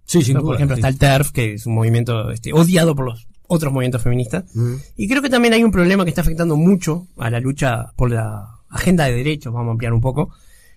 Sí, 0.04 0.22
sin 0.22 0.34
¿no? 0.34 0.40
duda, 0.40 0.48
Por 0.48 0.56
ejemplo, 0.56 0.76
sí. 0.76 0.80
está 0.80 0.88
el 0.88 0.98
TERF, 0.98 1.32
que 1.32 1.54
es 1.54 1.66
un 1.66 1.74
movimiento 1.74 2.30
este, 2.30 2.52
odiado 2.52 2.94
por 2.94 3.06
los 3.06 3.26
otros 3.46 3.72
movimientos 3.72 4.02
feministas. 4.02 4.44
Mm. 4.54 4.74
Y 4.96 5.08
creo 5.08 5.22
que 5.22 5.30
también 5.30 5.54
hay 5.54 5.64
un 5.64 5.72
problema 5.72 6.04
que 6.04 6.10
está 6.10 6.20
afectando 6.20 6.56
mucho 6.56 7.08
a 7.16 7.30
la 7.30 7.40
lucha 7.40 7.92
por 7.96 8.10
la 8.10 8.60
agenda 8.68 9.06
de 9.06 9.12
derechos, 9.12 9.52
vamos 9.52 9.68
a 9.68 9.72
ampliar 9.72 9.94
un 9.94 10.02
poco, 10.02 10.34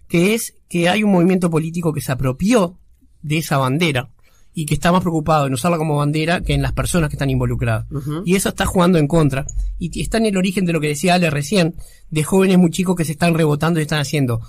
que 0.07 0.33
es 0.33 0.55
que 0.69 0.87
hay 0.87 1.03
un 1.03 1.11
movimiento 1.11 1.49
político 1.49 1.91
que 1.93 2.01
se 2.01 2.13
apropió 2.13 2.77
de 3.21 3.37
esa 3.37 3.57
bandera 3.57 4.09
y 4.53 4.65
que 4.65 4.73
está 4.73 4.93
más 4.93 5.01
preocupado 5.01 5.47
en 5.47 5.53
usarla 5.53 5.77
como 5.77 5.97
bandera 5.97 6.41
que 6.41 6.53
en 6.53 6.61
las 6.61 6.71
personas 6.71 7.09
que 7.09 7.15
están 7.15 7.29
involucradas. 7.29 7.87
Y 8.23 8.35
eso 8.35 8.49
está 8.49 8.65
jugando 8.65 8.97
en 8.97 9.07
contra. 9.07 9.45
Y 9.77 10.01
está 10.01 10.17
en 10.17 10.27
el 10.27 10.37
origen 10.37 10.63
de 10.65 10.71
lo 10.71 10.79
que 10.79 10.87
decía 10.87 11.15
Ale 11.15 11.29
recién, 11.29 11.75
de 12.09 12.23
jóvenes 12.23 12.57
muy 12.57 12.71
chicos 12.71 12.95
que 12.95 13.03
se 13.03 13.11
están 13.11 13.33
rebotando 13.33 13.79
y 13.79 13.83
están 13.83 13.99
haciendo 13.99 14.39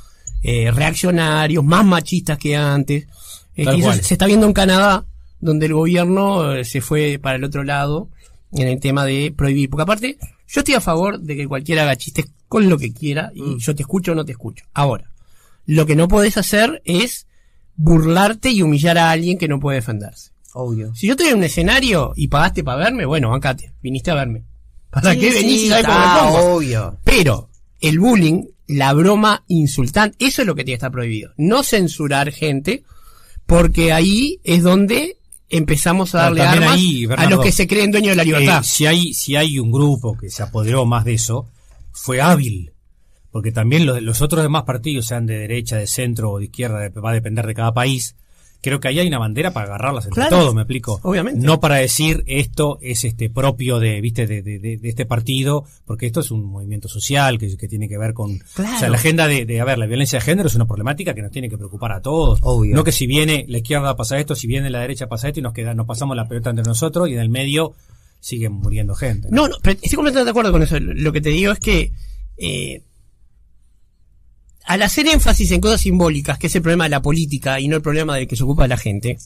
eh, 0.43 0.71
reaccionarios, 0.71 1.65
más 1.65 1.85
machistas 1.85 2.39
que 2.39 2.57
antes. 2.57 3.07
Eh, 3.57 3.65
eso 3.79 3.93
se 3.93 4.15
está 4.15 4.27
viendo 4.27 4.47
en 4.47 4.53
Canadá, 4.53 5.05
donde 5.41 5.67
el 5.67 5.75
gobierno 5.75 6.53
eh, 6.55 6.65
se 6.65 6.81
fue 6.81 7.19
para 7.21 7.37
el 7.37 7.45
otro 7.45 7.65
lado 7.65 8.09
en 8.53 8.69
el 8.69 8.81
tema 8.81 9.05
de 9.05 9.33
prohibir. 9.37 9.71
Porque 9.71 9.83
aparte, 9.83 10.19
yo 10.49 10.61
estoy 10.61 10.75
a 10.75 10.81
favor 10.81 11.19
de 11.21 11.37
que 11.37 11.47
cualquiera 11.47 11.83
haga 11.83 11.97
chistes 11.97 12.27
con 12.49 12.69
lo 12.69 12.79
que 12.79 12.93
quiera 12.93 13.33
y 13.35 13.59
yo 13.59 13.75
te 13.75 13.83
escucho 13.83 14.13
o 14.13 14.15
no 14.15 14.25
te 14.25 14.33
escucho. 14.33 14.65
Ahora, 14.73 15.11
lo 15.67 15.85
que 15.87 15.97
no 15.97 16.09
podés 16.09 16.37
hacer 16.37 16.81
es 16.85 17.27
burlarte 17.77 18.51
y 18.51 18.63
humillar 18.63 18.99
a 18.99 19.11
alguien 19.11 19.39
que 19.39 19.49
no 19.49 19.61
puede 19.61 19.77
defenderse. 19.77 20.31
Obvio. 20.55 20.95
Si 20.95 21.07
yo 21.07 21.13
estoy 21.13 21.29
en 21.29 21.39
un 21.39 21.45
escenario 21.45 22.13
y 22.17 22.29
pagaste 22.29 22.65
para 22.65 22.85
verme, 22.85 23.05
bueno, 23.05 23.31
bancate, 23.31 23.73
viniste 23.83 24.11
a 24.11 24.15
verme. 24.15 24.43
¿Para 24.91 25.13
Sí, 25.13 25.21
qué 25.21 25.31
venís 25.31 25.61
sí, 25.61 25.67
y 25.67 25.69
sabés 25.69 25.85
está, 25.85 26.31
obvio. 26.31 26.99
Pero 27.05 27.51
el 27.81 27.99
bullying, 27.99 28.45
la 28.67 28.93
broma 28.93 29.45
insultante, 29.49 30.17
eso 30.25 30.43
es 30.43 30.47
lo 30.47 30.55
que 30.55 30.65
tiene 30.65 30.75
que 30.75 30.79
estar 30.87 30.93
prohibido. 30.93 31.33
No 31.37 31.63
censurar 31.63 32.33
gente, 32.33 32.83
porque 33.47 33.93
ahí 33.93 34.41
es 34.45 34.63
donde 34.63 35.19
empezamos 35.49 36.15
a 36.15 36.23
darle 36.23 36.41
armas 36.43 36.73
ahí, 36.73 37.07
a 37.17 37.31
los 37.31 37.41
que 37.45 37.53
se 37.53 37.67
creen 37.69 37.91
dueños 37.93 38.11
de 38.11 38.17
la 38.17 38.25
libertad. 38.25 38.61
Eh, 38.63 38.65
si 38.65 38.87
hay 38.87 39.15
si 39.15 39.37
hay 39.37 39.59
un 39.61 39.71
grupo 39.71 40.17
que 40.19 40.31
se 40.31 40.43
apoderó 40.43 40.85
más 40.87 41.05
de 41.05 41.15
eso, 41.15 41.49
fue 41.93 42.21
hábil. 42.21 42.73
Porque 43.31 43.53
también 43.53 43.85
los, 43.87 44.01
los 44.03 44.23
otros 44.23 44.43
demás 44.43 44.63
partidos, 44.65 45.07
sean 45.07 45.27
de 45.27 45.39
derecha, 45.39 45.77
de 45.77 45.87
centro 45.87 46.31
o 46.33 46.39
de 46.39 46.47
izquierda, 46.47 46.79
de- 46.81 46.89
va 46.89 47.11
a 47.11 47.15
depender 47.15 47.47
de 47.47 47.55
cada 47.55 47.73
país. 47.75 48.17
Creo 48.63 48.81
que 48.81 48.89
ahí 48.89 48.99
hay 48.99 49.07
una 49.07 49.19
bandera 49.19 49.53
para 49.53 49.67
agarrarlas 49.67 50.07
entre 50.07 50.23
Claro. 50.23 50.39
todos, 50.41 50.55
me 50.55 50.63
explico. 50.63 50.99
Obviamente. 51.05 51.41
No 51.47 51.61
para 51.61 51.77
decir 51.77 52.25
esto 52.27 52.79
es 52.81 53.05
este 53.05 53.31
propio 53.31 53.79
de, 53.79 54.01
viste, 54.01 54.27
de, 54.27 54.43
de- 54.43 54.59
de- 54.59 54.81
este 54.89 55.07
partido, 55.07 55.65
porque 55.85 56.07
esto 56.07 56.21
es 56.21 56.31
un 56.31 56.45
movimiento 56.45 56.89
social 56.89 57.39
que, 57.39 57.57
que 57.57 57.69
tiene 57.69 57.89
que 57.89 57.97
ver 57.99 58.13
con, 58.13 58.39
Claro. 58.55 58.77
o 58.77 58.79
sea, 58.81 58.89
la 58.89 58.97
agenda 58.97 59.29
de, 59.29 59.45
de, 59.47 59.61
a 59.61 59.65
ver, 59.65 59.79
la 59.79 59.87
violencia 59.87 60.19
de 60.19 60.25
género 60.25 60.49
es 60.49 60.55
una 60.57 60.67
problemática 60.67 61.15
que 61.15 61.23
nos 61.23 61.31
tiene 61.31 61.49
que 61.49 61.57
preocupar 61.59 61.93
a 61.93 62.01
todos. 62.01 62.39
Obvio. 62.43 62.75
No 62.75 62.83
que 62.83 62.93
si 62.93 63.07
viene 63.07 63.45
la 63.49 63.59
izquierda 63.59 63.95
pasa 63.95 64.19
esto, 64.19 64.35
si 64.35 64.47
viene 64.47 64.69
la 64.71 64.81
derecha 64.81 65.07
pasa 65.07 65.29
esto 65.29 65.41
y 65.41 65.43
nos 65.43 65.53
queda, 65.53 65.75
nos 65.75 65.87
pasamos 65.87 66.17
la 66.17 66.27
pelota 66.27 66.51
entre 66.51 66.65
nosotros 66.65 67.09
y 67.09 67.13
en 67.13 67.21
el 67.21 67.29
medio 67.29 67.75
siguen 68.19 68.53
muriendo 68.55 68.95
gente. 68.97 69.29
No, 69.31 69.47
no, 69.47 69.57
pero 69.63 69.75
estoy 69.81 69.95
completamente 69.95 70.25
de 70.25 70.31
acuerdo 70.31 70.51
con 70.51 70.63
eso. 70.63 70.81
Lo 70.81 71.13
que 71.13 71.21
te 71.21 71.29
digo 71.29 71.53
es 71.53 71.61
que 71.61 71.93
eh, 72.39 72.83
al 74.67 74.83
hacer 74.83 75.07
énfasis 75.09 75.51
en 75.53 75.61
cosas 75.61 75.81
simbólicas, 75.81 76.39
que 76.39 76.49
es 76.49 76.55
el 76.57 76.63
problema 76.63 76.85
de 76.85 76.91
la 76.91 77.03
política 77.03 77.61
y 77.61 77.69
no 77.69 77.77
el 77.77 77.83
problema 77.83 78.17
del 78.17 78.27
que 78.29 78.37
se 78.37 78.43
ocupa 78.45 78.67
la 78.69 78.77
gente, 78.77 79.19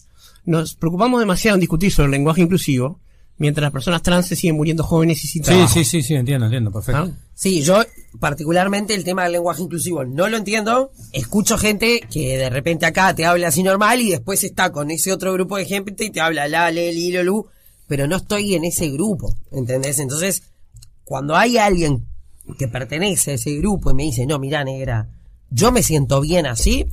nos 0.45 0.75
preocupamos 0.75 1.21
demasiado 1.21 1.55
en 1.57 1.61
discutir 1.61 1.91
sobre 1.93 2.07
el 2.07 2.13
lenguaje 2.13 2.43
inclusivo, 2.43 3.01
mientras 3.39 3.63
las 3.63 3.73
personas 3.73 4.03
trans 4.03 4.27
se 4.27 4.37
siguen 4.37 4.57
muriendo 4.57 4.85
jóvenes 4.85 5.25
y 5.25 5.27
sin 5.29 5.43
Sí, 5.43 5.51
trabajo. 5.51 5.73
sí, 5.73 5.85
sí, 5.85 6.03
sí, 6.03 6.15
entiendo, 6.15 6.47
entiendo, 6.47 6.71
perfecto. 6.71 7.09
¿Ah? 7.11 7.11
Sí, 7.35 7.63
yo 7.63 7.83
particularmente 8.19 8.95
el 8.95 9.03
tema 9.03 9.23
del 9.25 9.33
lenguaje 9.33 9.63
inclusivo 9.63 10.05
no 10.05 10.29
lo 10.29 10.37
entiendo. 10.37 10.93
Escucho 11.13 11.57
gente 11.57 12.01
que 12.11 12.37
de 12.37 12.51
repente 12.51 12.85
acá 12.85 13.15
te 13.15 13.25
habla 13.25 13.49
así 13.49 13.63
normal 13.63 14.01
y 14.03 14.11
después 14.11 14.45
está 14.45 14.71
con 14.73 14.91
ese 14.91 15.11
otro 15.13 15.33
grupo 15.33 15.57
de 15.57 15.65
gente 15.65 16.05
y 16.05 16.11
te 16.11 16.21
habla 16.21 16.49
la, 16.49 16.71
le, 16.71 16.93
li, 16.93 17.13
lo, 17.13 17.23
lu, 17.23 17.47
pero 17.87 18.07
no 18.07 18.17
estoy 18.17 18.55
en 18.55 18.65
ese 18.65 18.91
grupo, 18.91 19.35
¿entendés? 19.53 19.99
Entonces, 20.01 20.43
cuando 21.05 21.35
hay 21.35 21.57
alguien 21.57 22.05
que 22.59 22.69
pertenece 22.69 23.31
a 23.31 23.35
ese 23.35 23.55
grupo 23.57 23.91
y 23.91 23.95
me 23.95 24.03
dice, 24.03 24.27
no, 24.27 24.39
mira, 24.39 24.63
negra, 24.65 25.09
yo 25.51 25.73
me 25.73 25.83
siento 25.83 26.21
bien 26.21 26.47
así, 26.47 26.87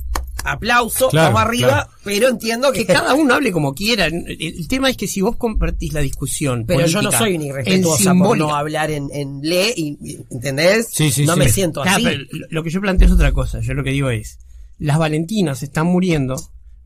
aplauso, 0.44 1.08
Claro, 1.08 1.34
vamos 1.34 1.48
arriba, 1.48 1.68
claro. 1.68 1.90
pero 2.04 2.28
entiendo 2.28 2.72
que, 2.72 2.86
Que 2.86 2.92
cada 2.94 3.14
uno 3.14 3.34
hable 3.34 3.52
como 3.52 3.74
quiera. 3.74 4.06
El, 4.06 4.36
el 4.40 4.68
tema 4.68 4.88
es 4.90 4.96
que 4.96 5.06
si 5.08 5.20
vos 5.20 5.36
compartís 5.36 5.92
la 5.92 6.00
discusión. 6.00 6.64
Pero 6.66 6.86
yo 6.86 7.02
no 7.02 7.10
soy 7.12 7.38
ni 7.38 7.48
en 7.48 7.54
respetuosa 7.56 8.14
por 8.14 8.38
no 8.38 8.54
hablar 8.54 8.90
en, 8.90 9.08
en 9.12 9.40
le, 9.42 9.72
y, 9.76 9.98
¿entendés? 10.30 10.88
Sí, 10.92 11.10
sí, 11.10 11.26
no 11.26 11.34
sí. 11.34 11.38
me 11.40 11.48
siento 11.48 11.82
Claro, 11.82 11.96
así. 11.96 12.04
pero 12.04 12.46
lo- 12.50 12.62
que 12.62 12.70
yo 12.70 12.80
planteo 12.80 13.06
es 13.08 13.12
otra 13.14 13.32
cosa. 13.32 13.60
Yo 13.60 13.74
lo 13.74 13.82
que 13.84 13.90
digo 13.90 14.10
es, 14.10 14.38
las 14.78 14.98
Valentinas 14.98 15.62
están 15.62 15.86
muriendo 15.86 16.36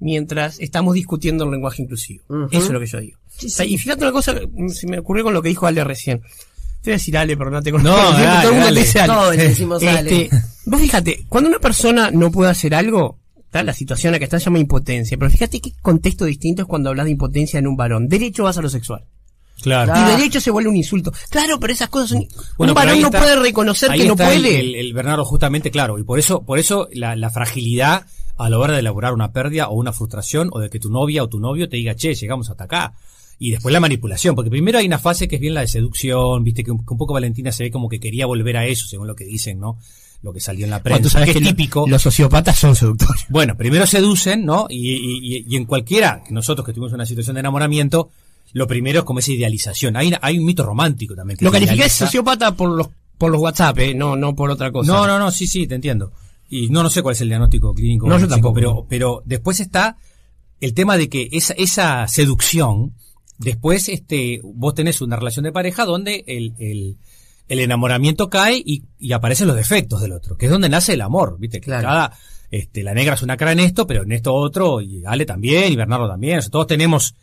mientras 0.01 0.59
estamos 0.59 0.95
discutiendo 0.95 1.45
el 1.45 1.51
lenguaje 1.51 1.83
inclusivo. 1.83 2.25
Eso 2.51 2.65
es 2.67 2.71
lo 2.71 2.81
que 2.81 2.87
yo 2.87 3.01
digo. 3.01 3.19
O 3.45 3.49
sea, 3.49 3.65
y 3.65 3.79
fíjate 3.79 4.03
una 4.03 4.13
cosa, 4.13 4.35
mm, 4.51 4.69
se 4.71 4.87
me 4.87 4.99
ocurrió 4.99 5.25
con 5.25 5.35
lo 5.35 5.43
que 5.43 5.49
dijo 5.51 5.67
Ale 5.67 5.85
recién. 5.85 6.21
Te 6.21 6.91
voy 6.91 6.93
a 6.95 6.97
decir 6.97 7.17
Ale, 7.17 7.37
pero 7.37 7.51
no 7.51 7.63
te 7.63 7.71
conozco. 7.71 7.91
No, 7.91 8.13
dale, 8.13 8.27
todo 8.41 8.49
el 8.49 8.51
mundo 8.55 8.65
dale. 8.67 8.81
dice 8.81 9.01
Ale. 9.01 9.13
Todos 9.13 9.37
le 9.37 9.43
decimos 9.49 9.83
Ale. 9.85 10.23
Este, 10.25 10.37
vos 10.67 10.81
fíjate, 10.81 11.25
cuando 11.29 11.51
una 11.51 11.59
persona 11.59 12.11
no 12.11 12.31
puede 12.31 12.51
hacer 12.51 12.75
algo, 12.75 13.19
está 13.45 13.63
la 13.63 13.73
situación 13.73 14.11
en 14.11 14.13
la 14.13 14.19
que 14.19 14.25
está 14.25 14.39
se 14.39 14.47
llama 14.47 14.59
impotencia, 14.59 15.17
pero 15.19 15.31
fíjate 15.31 15.61
qué 15.61 15.73
contexto 15.83 16.25
distinto 16.25 16.63
es 16.63 16.69
cuando 16.69 16.91
hablas 16.91 17.07
de 17.07 17.13
impotencia 17.13 17.59
en 17.59 17.67
un 17.67 17.77
varón. 17.77 18.09
Derecho 18.09 18.45
vas 18.45 18.59
a 18.59 18.63
lo 18.63 18.69
sexual. 18.69 19.05
Claro. 19.63 19.93
Y 19.97 20.17
derecho 20.17 20.41
se 20.41 20.51
vuelve 20.51 20.71
un 20.71 20.77
insulto. 20.77 21.13
Claro, 21.31 21.61
pero 21.61 21.73
esas 21.73 21.89
cosas 21.89 22.09
son... 22.11 22.27
Bueno, 22.59 22.73
un 22.73 22.75
varón 22.75 23.01
no 23.01 23.11
puede 23.11 23.37
reconocer 23.37 23.93
que 23.93 24.07
no 24.07 24.17
puede. 24.17 24.37
El, 24.37 24.47
el- 24.47 24.75
el 24.75 24.93
Bernardo, 24.93 25.25
justamente, 25.25 25.71
claro, 25.71 25.99
y 25.99 26.05
por 26.05 26.19
eso, 26.19 26.43
por 26.43 26.59
eso 26.59 26.89
la, 26.93 27.15
la 27.15 27.31
fragilidad 27.31 28.07
a 28.39 28.49
la 28.51 28.59
hora 28.59 28.73
de 28.73 28.81
elaborar 28.81 29.13
una 29.13 29.31
pérdida 29.33 29.69
o 29.69 29.75
una 29.75 29.93
frustración 29.93 30.49
o 30.53 30.59
de 30.59 30.69
que 30.69 30.81
tu 30.81 30.91
novia 30.91 31.23
o 31.23 31.29
tu 31.29 31.39
novio 31.39 31.69
te 31.69 31.77
diga, 31.77 31.95
che, 31.95 32.15
llegamos 32.15 32.51
hasta 32.51 32.65
acá. 32.65 32.95
Y 33.39 33.51
después 33.53 33.73
la 33.73 33.79
manipulación, 33.81 34.35
porque 34.35 34.51
primero 34.51 34.79
hay 34.79 34.87
una 34.87 34.99
fase 34.99 35.29
que 35.29 35.37
es 35.37 35.41
bien 35.41 35.55
la 35.55 35.61
de 35.61 35.69
seducción, 35.69 36.43
viste 36.43 36.65
que 36.65 36.71
un, 36.73 36.79
que 36.85 36.93
un 36.95 36.99
poco 36.99 37.13
Valentina 37.15 37.53
se 37.53 37.65
ve 37.65 37.71
como 37.71 37.89
que 37.89 38.01
quería 38.01 38.27
volver 38.27 38.57
a 38.57 38.67
eso, 38.67 38.87
según 38.89 39.07
lo 39.07 39.15
que 39.15 39.25
dicen, 39.25 39.61
¿no? 39.61 39.79
Lo 40.23 40.33
que 40.33 40.41
salió 40.41 40.65
en 40.65 40.71
la 40.71 40.79
Bueno, 40.79 40.85
prensa, 40.85 41.03
tú 41.03 41.09
sabes 41.11 41.27
que 41.27 41.33
que 41.33 41.39
es 41.41 41.45
lo- 41.45 41.51
típico. 41.51 41.85
los 41.89 42.01
sociópatas 42.03 42.57
son 42.59 42.77
seductores. 42.77 43.25
Bueno, 43.29 43.57
primero 43.57 43.87
seducen, 43.87 44.45
¿no? 44.45 44.67
Y, 44.71 44.93
y- 44.93 45.45
y- 45.49 45.57
en 45.57 45.65
cualquiera, 45.65 46.23
nosotros 46.31 46.65
que 46.65 46.73
tuvimos 46.73 46.93
una 46.93 47.05
situación 47.07 47.35
de 47.35 47.41
enamoramiento, 47.41 48.11
lo 48.53 48.67
primero 48.69 49.01
es 49.01 49.05
como 49.05 49.19
esa 49.19 49.33
idealización. 49.33 49.97
Hay, 49.97 50.13
hay 50.21 50.39
un 50.39 50.45
mito 50.45 50.63
romántico 50.65 51.15
también. 51.17 51.39
Que 51.39 51.45
Lo 51.45 51.51
de 51.51 51.59
idealiza. 51.59 52.07
sociópata 52.07 52.55
por 52.55 52.71
los, 52.71 52.89
por 53.19 53.33
los 53.33 53.41
WhatsApp, 53.41 53.79
¿eh? 53.81 53.95
no, 53.95 54.15
no 54.15 54.35
por 54.37 54.51
otra 54.51 54.71
cosa. 54.71 54.93
No, 54.93 55.07
no, 55.07 55.19
no, 55.19 55.31
sí, 55.33 55.47
sí, 55.47 55.67
te 55.67 55.75
entiendo. 55.75 56.13
Y 56.49 56.69
no, 56.69 56.83
no 56.83 56.91
sé 56.91 57.03
cuál 57.03 57.15
es 57.15 57.21
el 57.23 57.29
diagnóstico 57.29 57.73
clínico. 57.75 58.07
No, 58.09 58.19
yo 58.19 58.29
tampoco. 58.29 58.55
Pero, 58.55 58.87
pero 58.89 59.23
después 59.25 59.59
está 59.59 59.97
el 60.61 60.75
tema 60.75 60.97
de 60.99 61.09
que 61.09 61.29
esa, 61.33 61.55
esa 61.55 62.07
seducción, 62.07 62.93
después 63.39 63.89
este, 63.89 64.41
vos 64.45 64.75
tenés 64.75 65.01
una 65.01 65.17
relación 65.17 65.45
de 65.45 65.53
pareja 65.53 65.85
donde 65.85 66.23
el, 66.29 66.53
el, 66.59 66.99
el 67.53 67.61
enamoramiento 67.61 68.31
cae 68.31 68.57
y, 68.65 68.83
y 68.99 69.13
aparecen 69.13 69.47
los 69.47 69.57
defectos 69.57 70.01
del 70.01 70.13
otro, 70.13 70.37
que 70.39 70.47
es 70.47 70.53
donde 70.53 70.71
nace 70.71 70.95
el 70.95 71.03
amor, 71.03 71.37
viste, 71.39 71.61
que 71.61 71.67
Claro. 71.67 71.87
cada, 71.87 72.13
este, 72.51 72.83
la 72.83 72.95
negra 72.95 73.15
es 73.15 73.23
una 73.23 73.37
cara 73.37 73.53
en 73.53 73.61
esto, 73.61 73.87
pero 73.87 74.05
en 74.05 74.13
esto 74.13 74.33
otro, 74.33 74.81
y 74.81 75.03
Ale 75.05 75.27
también, 75.27 75.71
y 75.71 75.77
Bernardo 75.77 76.09
también, 76.09 76.39
o 76.39 76.43
sea, 76.43 76.51
todos 76.51 76.67
tenemos 76.67 77.15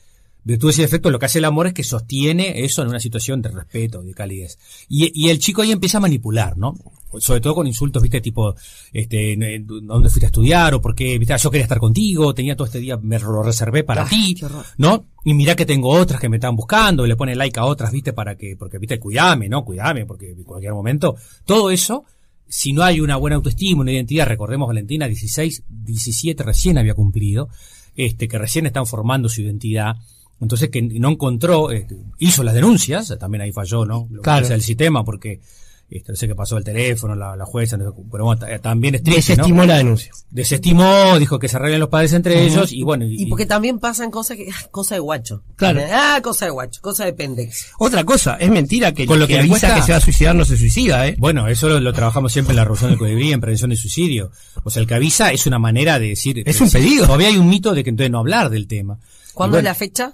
virtudes 0.43 0.79
y 0.79 0.81
defectos, 0.81 1.11
lo 1.11 1.19
que 1.19 1.25
hace 1.25 1.39
el 1.39 1.45
amor 1.45 1.67
es 1.67 1.73
que 1.73 1.83
sostiene 1.83 2.63
eso 2.63 2.81
en 2.81 2.89
una 2.89 2.99
situación 2.99 3.41
de 3.41 3.49
respeto, 3.49 4.01
de 4.01 4.13
calidez. 4.13 4.57
Y, 4.87 5.11
y 5.13 5.29
el 5.29 5.39
chico 5.39 5.61
ahí 5.61 5.71
empieza 5.71 5.97
a 5.97 6.01
manipular, 6.01 6.57
¿no? 6.57 6.75
Sobre 7.17 7.41
todo 7.41 7.55
con 7.55 7.65
insultos, 7.65 8.03
viste, 8.03 8.21
tipo, 8.21 8.53
este, 8.93 9.33
eh, 9.33 9.63
¿dónde 9.63 10.09
fuiste 10.09 10.27
a 10.27 10.29
estudiar? 10.29 10.75
O 10.75 10.81
por 10.81 10.93
qué, 10.93 11.17
viste, 11.17 11.33
ah, 11.33 11.37
yo 11.37 11.49
quería 11.49 11.63
estar 11.63 11.79
contigo, 11.79 12.33
tenía 12.35 12.55
todo 12.55 12.67
este 12.67 12.79
día, 12.79 12.97
me 12.97 13.17
lo 13.17 13.41
reservé 13.41 13.83
para 13.83 14.03
Ay, 14.03 14.35
ti. 14.35 14.41
¿no? 14.77 15.05
Y 15.25 15.33
mira 15.33 15.55
que 15.55 15.65
tengo 15.65 15.89
otras 15.89 16.19
que 16.19 16.29
me 16.29 16.37
están 16.37 16.55
buscando, 16.55 17.05
y 17.05 17.09
le 17.09 17.15
pone 17.15 17.35
like 17.35 17.59
a 17.59 17.65
otras, 17.65 17.91
viste, 17.91 18.13
para 18.13 18.35
que, 18.35 18.55
porque, 18.55 18.77
viste, 18.77 18.99
cuidame, 18.99 19.49
¿no? 19.49 19.65
Cuidame, 19.65 20.05
porque 20.05 20.31
en 20.31 20.43
cualquier 20.43 20.73
momento, 20.73 21.15
todo 21.45 21.71
eso, 21.71 22.05
si 22.47 22.73
no 22.73 22.83
hay 22.83 23.01
una 23.01 23.15
buena 23.17 23.37
autoestima, 23.37 23.81
una 23.81 23.91
identidad, 23.91 24.27
recordemos 24.27 24.67
Valentina, 24.67 25.07
16, 25.07 25.63
17 25.67 26.43
recién 26.43 26.77
había 26.77 26.93
cumplido, 26.93 27.49
este, 27.95 28.27
que 28.27 28.37
recién 28.37 28.67
están 28.67 28.85
formando 28.85 29.29
su 29.29 29.41
identidad, 29.41 29.95
entonces 30.41 30.69
que 30.69 30.81
no 30.81 31.09
encontró, 31.09 31.71
eh, 31.71 31.87
hizo 32.19 32.43
las 32.43 32.53
denuncias, 32.53 33.13
también 33.19 33.41
ahí 33.41 33.51
falló, 33.51 33.85
¿no? 33.85 34.07
Lo 34.09 34.21
que 34.21 34.23
Claro. 34.23 34.45
hace 34.45 34.53
el 34.55 34.61
sistema, 34.61 35.03
porque, 35.03 35.41
este, 35.89 36.11
no 36.11 36.15
sé 36.15 36.27
qué 36.27 36.35
pasó 36.35 36.55
el 36.57 36.63
teléfono, 36.63 37.15
la, 37.15 37.35
la 37.35 37.45
jueza, 37.45 37.75
no 37.75 37.89
sé, 37.91 37.97
pero 38.11 38.23
bueno, 38.25 38.39
ta- 38.45 38.59
también 38.59 38.93
es 38.95 39.01
triste, 39.03 39.33
¿no? 39.35 39.37
Desestimó 39.43 39.65
la 39.65 39.77
denuncia. 39.79 40.11
Desestimó, 40.29 41.17
dijo 41.17 41.39
que 41.39 41.47
se 41.47 41.57
arreglen 41.57 41.79
los 41.79 41.89
padres 41.89 42.13
entre 42.13 42.43
ellos, 42.45 42.71
y 42.71 42.83
bueno, 42.83 43.05
y, 43.05 43.23
Y 43.23 43.25
porque 43.25 43.45
también 43.47 43.79
pasan 43.79 44.11
cosas 44.11 44.37
que, 44.37 44.47
ah, 44.49 44.67
cosa 44.71 44.95
de 44.95 44.99
guacho. 45.01 45.43
Claro. 45.55 45.81
Ah, 45.91 46.19
cosa 46.23 46.45
de 46.45 46.51
guacho, 46.51 46.79
cosa 46.81 47.05
de 47.05 47.13
pendex. 47.13 47.71
Otra 47.79 48.03
cosa, 48.03 48.35
es 48.35 48.49
mentira 48.51 48.93
que, 48.93 49.05
Con 49.07 49.15
el 49.15 49.21
lo 49.21 49.27
que, 49.27 49.33
que 49.33 49.39
avisa 49.39 49.51
cuesta- 49.67 49.75
que 49.75 49.81
se 49.81 49.91
va 49.93 49.97
a 49.97 50.01
suicidar 50.01 50.35
no 50.35 50.45
se 50.45 50.57
suicida, 50.57 51.07
¿eh? 51.07 51.15
Bueno, 51.17 51.47
eso 51.47 51.67
lo, 51.67 51.79
lo 51.79 51.91
trabajamos 51.91 52.31
siempre 52.31 52.51
en 52.53 52.57
la 52.57 52.63
reducción 52.65 52.91
del 52.91 52.99
CODEBI, 52.99 53.33
en 53.33 53.41
prevención 53.41 53.71
de 53.71 53.75
suicidio. 53.75 54.31
O 54.63 54.69
sea, 54.69 54.81
el 54.81 54.87
que 54.87 54.93
avisa 54.93 55.31
es 55.33 55.45
una 55.47 55.59
manera 55.59 55.99
de 55.99 56.09
decir... 56.09 56.43
Es 56.45 56.61
un 56.61 56.69
pedido. 56.69 57.05
Todavía 57.07 57.27
hay 57.29 57.37
un 57.37 57.49
mito 57.49 57.73
de 57.73 57.83
que 57.83 57.89
entonces 57.89 58.11
no 58.11 58.19
hablar 58.19 58.49
del 58.51 58.67
tema. 58.67 58.99
¿Cuándo 59.33 59.57
es 59.57 59.63
la 59.63 59.73
fecha? 59.73 60.13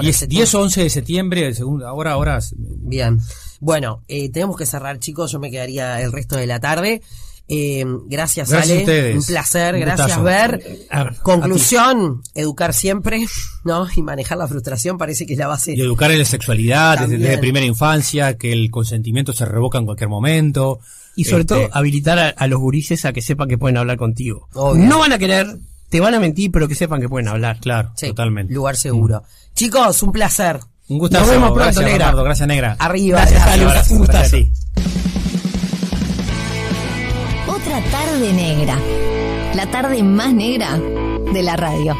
10, 0.00 0.16
se 0.16 0.26
10 0.26 0.54
o 0.54 0.60
11 0.62 0.82
de 0.82 0.90
septiembre, 0.90 1.54
según, 1.54 1.82
ahora, 1.82 2.12
ahora... 2.12 2.38
Bien. 2.56 3.20
Bueno, 3.60 4.02
eh, 4.08 4.30
tenemos 4.30 4.56
que 4.56 4.66
cerrar, 4.66 4.98
chicos. 4.98 5.32
Yo 5.32 5.38
me 5.38 5.50
quedaría 5.50 6.00
el 6.00 6.12
resto 6.12 6.36
de 6.36 6.46
la 6.46 6.60
tarde. 6.60 7.02
Eh, 7.46 7.84
gracias, 8.06 8.48
Gracias 8.48 8.70
a 8.70 8.72
Ale. 8.72 8.80
ustedes. 8.82 9.16
Un 9.16 9.24
placer. 9.24 9.74
Un 9.74 9.80
gracias. 9.82 10.22
Ver. 10.22 10.86
A 10.90 11.10
Conclusión, 11.22 12.22
educar 12.34 12.72
siempre, 12.72 13.26
¿no? 13.64 13.86
Y 13.94 14.02
manejar 14.02 14.38
la 14.38 14.48
frustración 14.48 14.96
parece 14.96 15.26
que 15.26 15.34
es 15.34 15.38
la 15.38 15.46
base. 15.48 15.74
Y 15.76 15.80
educar 15.80 16.10
en 16.10 16.18
la 16.20 16.24
sexualidad 16.24 16.92
desde, 16.92 17.02
También. 17.02 17.22
desde 17.22 17.38
primera 17.38 17.66
infancia, 17.66 18.38
que 18.38 18.52
el 18.52 18.70
consentimiento 18.70 19.32
se 19.34 19.44
revoca 19.44 19.78
en 19.78 19.84
cualquier 19.84 20.08
momento. 20.08 20.80
Y 21.16 21.24
sobre 21.24 21.42
Este, 21.42 21.54
todo 21.54 21.68
habilitar 21.72 22.18
a, 22.18 22.28
a 22.30 22.46
los 22.48 22.58
gurises 22.58 23.04
a 23.04 23.12
que 23.12 23.20
sepan 23.22 23.48
que 23.48 23.58
pueden 23.58 23.76
hablar 23.76 23.98
contigo. 23.98 24.48
Obvio. 24.54 24.84
No 24.86 24.98
van 24.98 25.12
a 25.12 25.18
querer, 25.18 25.58
te 25.94 26.00
van 26.00 26.12
a 26.12 26.18
mentir, 26.18 26.50
pero 26.50 26.66
que 26.66 26.74
sepan 26.74 27.00
que 27.00 27.08
pueden 27.08 27.28
hablar. 27.28 27.60
Claro, 27.60 27.92
Sí, 27.94 28.08
totalmente. 28.08 28.52
Lugar 28.52 28.74
seguro. 28.74 29.22
Chicos, 29.54 30.02
un 30.02 30.10
placer. 30.10 30.58
Un 30.88 30.98
gustazo. 30.98 31.22
Nos 31.22 31.30
vemos 31.30 31.48
pronto, 31.50 31.62
gracias, 31.62 31.84
negra. 31.84 32.06
Bernardo, 32.06 32.24
gracias, 32.24 32.48
negra. 32.48 32.76
Arriba. 32.80 33.18
Gracias, 33.20 33.60
gracias. 33.60 33.90
Un 33.92 33.98
gustazo. 33.98 34.36
Otra 37.46 37.80
tarde 37.92 38.32
negra. 38.32 38.76
La 39.54 39.70
tarde 39.70 40.02
más 40.02 40.34
negra 40.34 40.80
de 41.32 41.42
la 41.44 41.54
radio. 41.54 41.94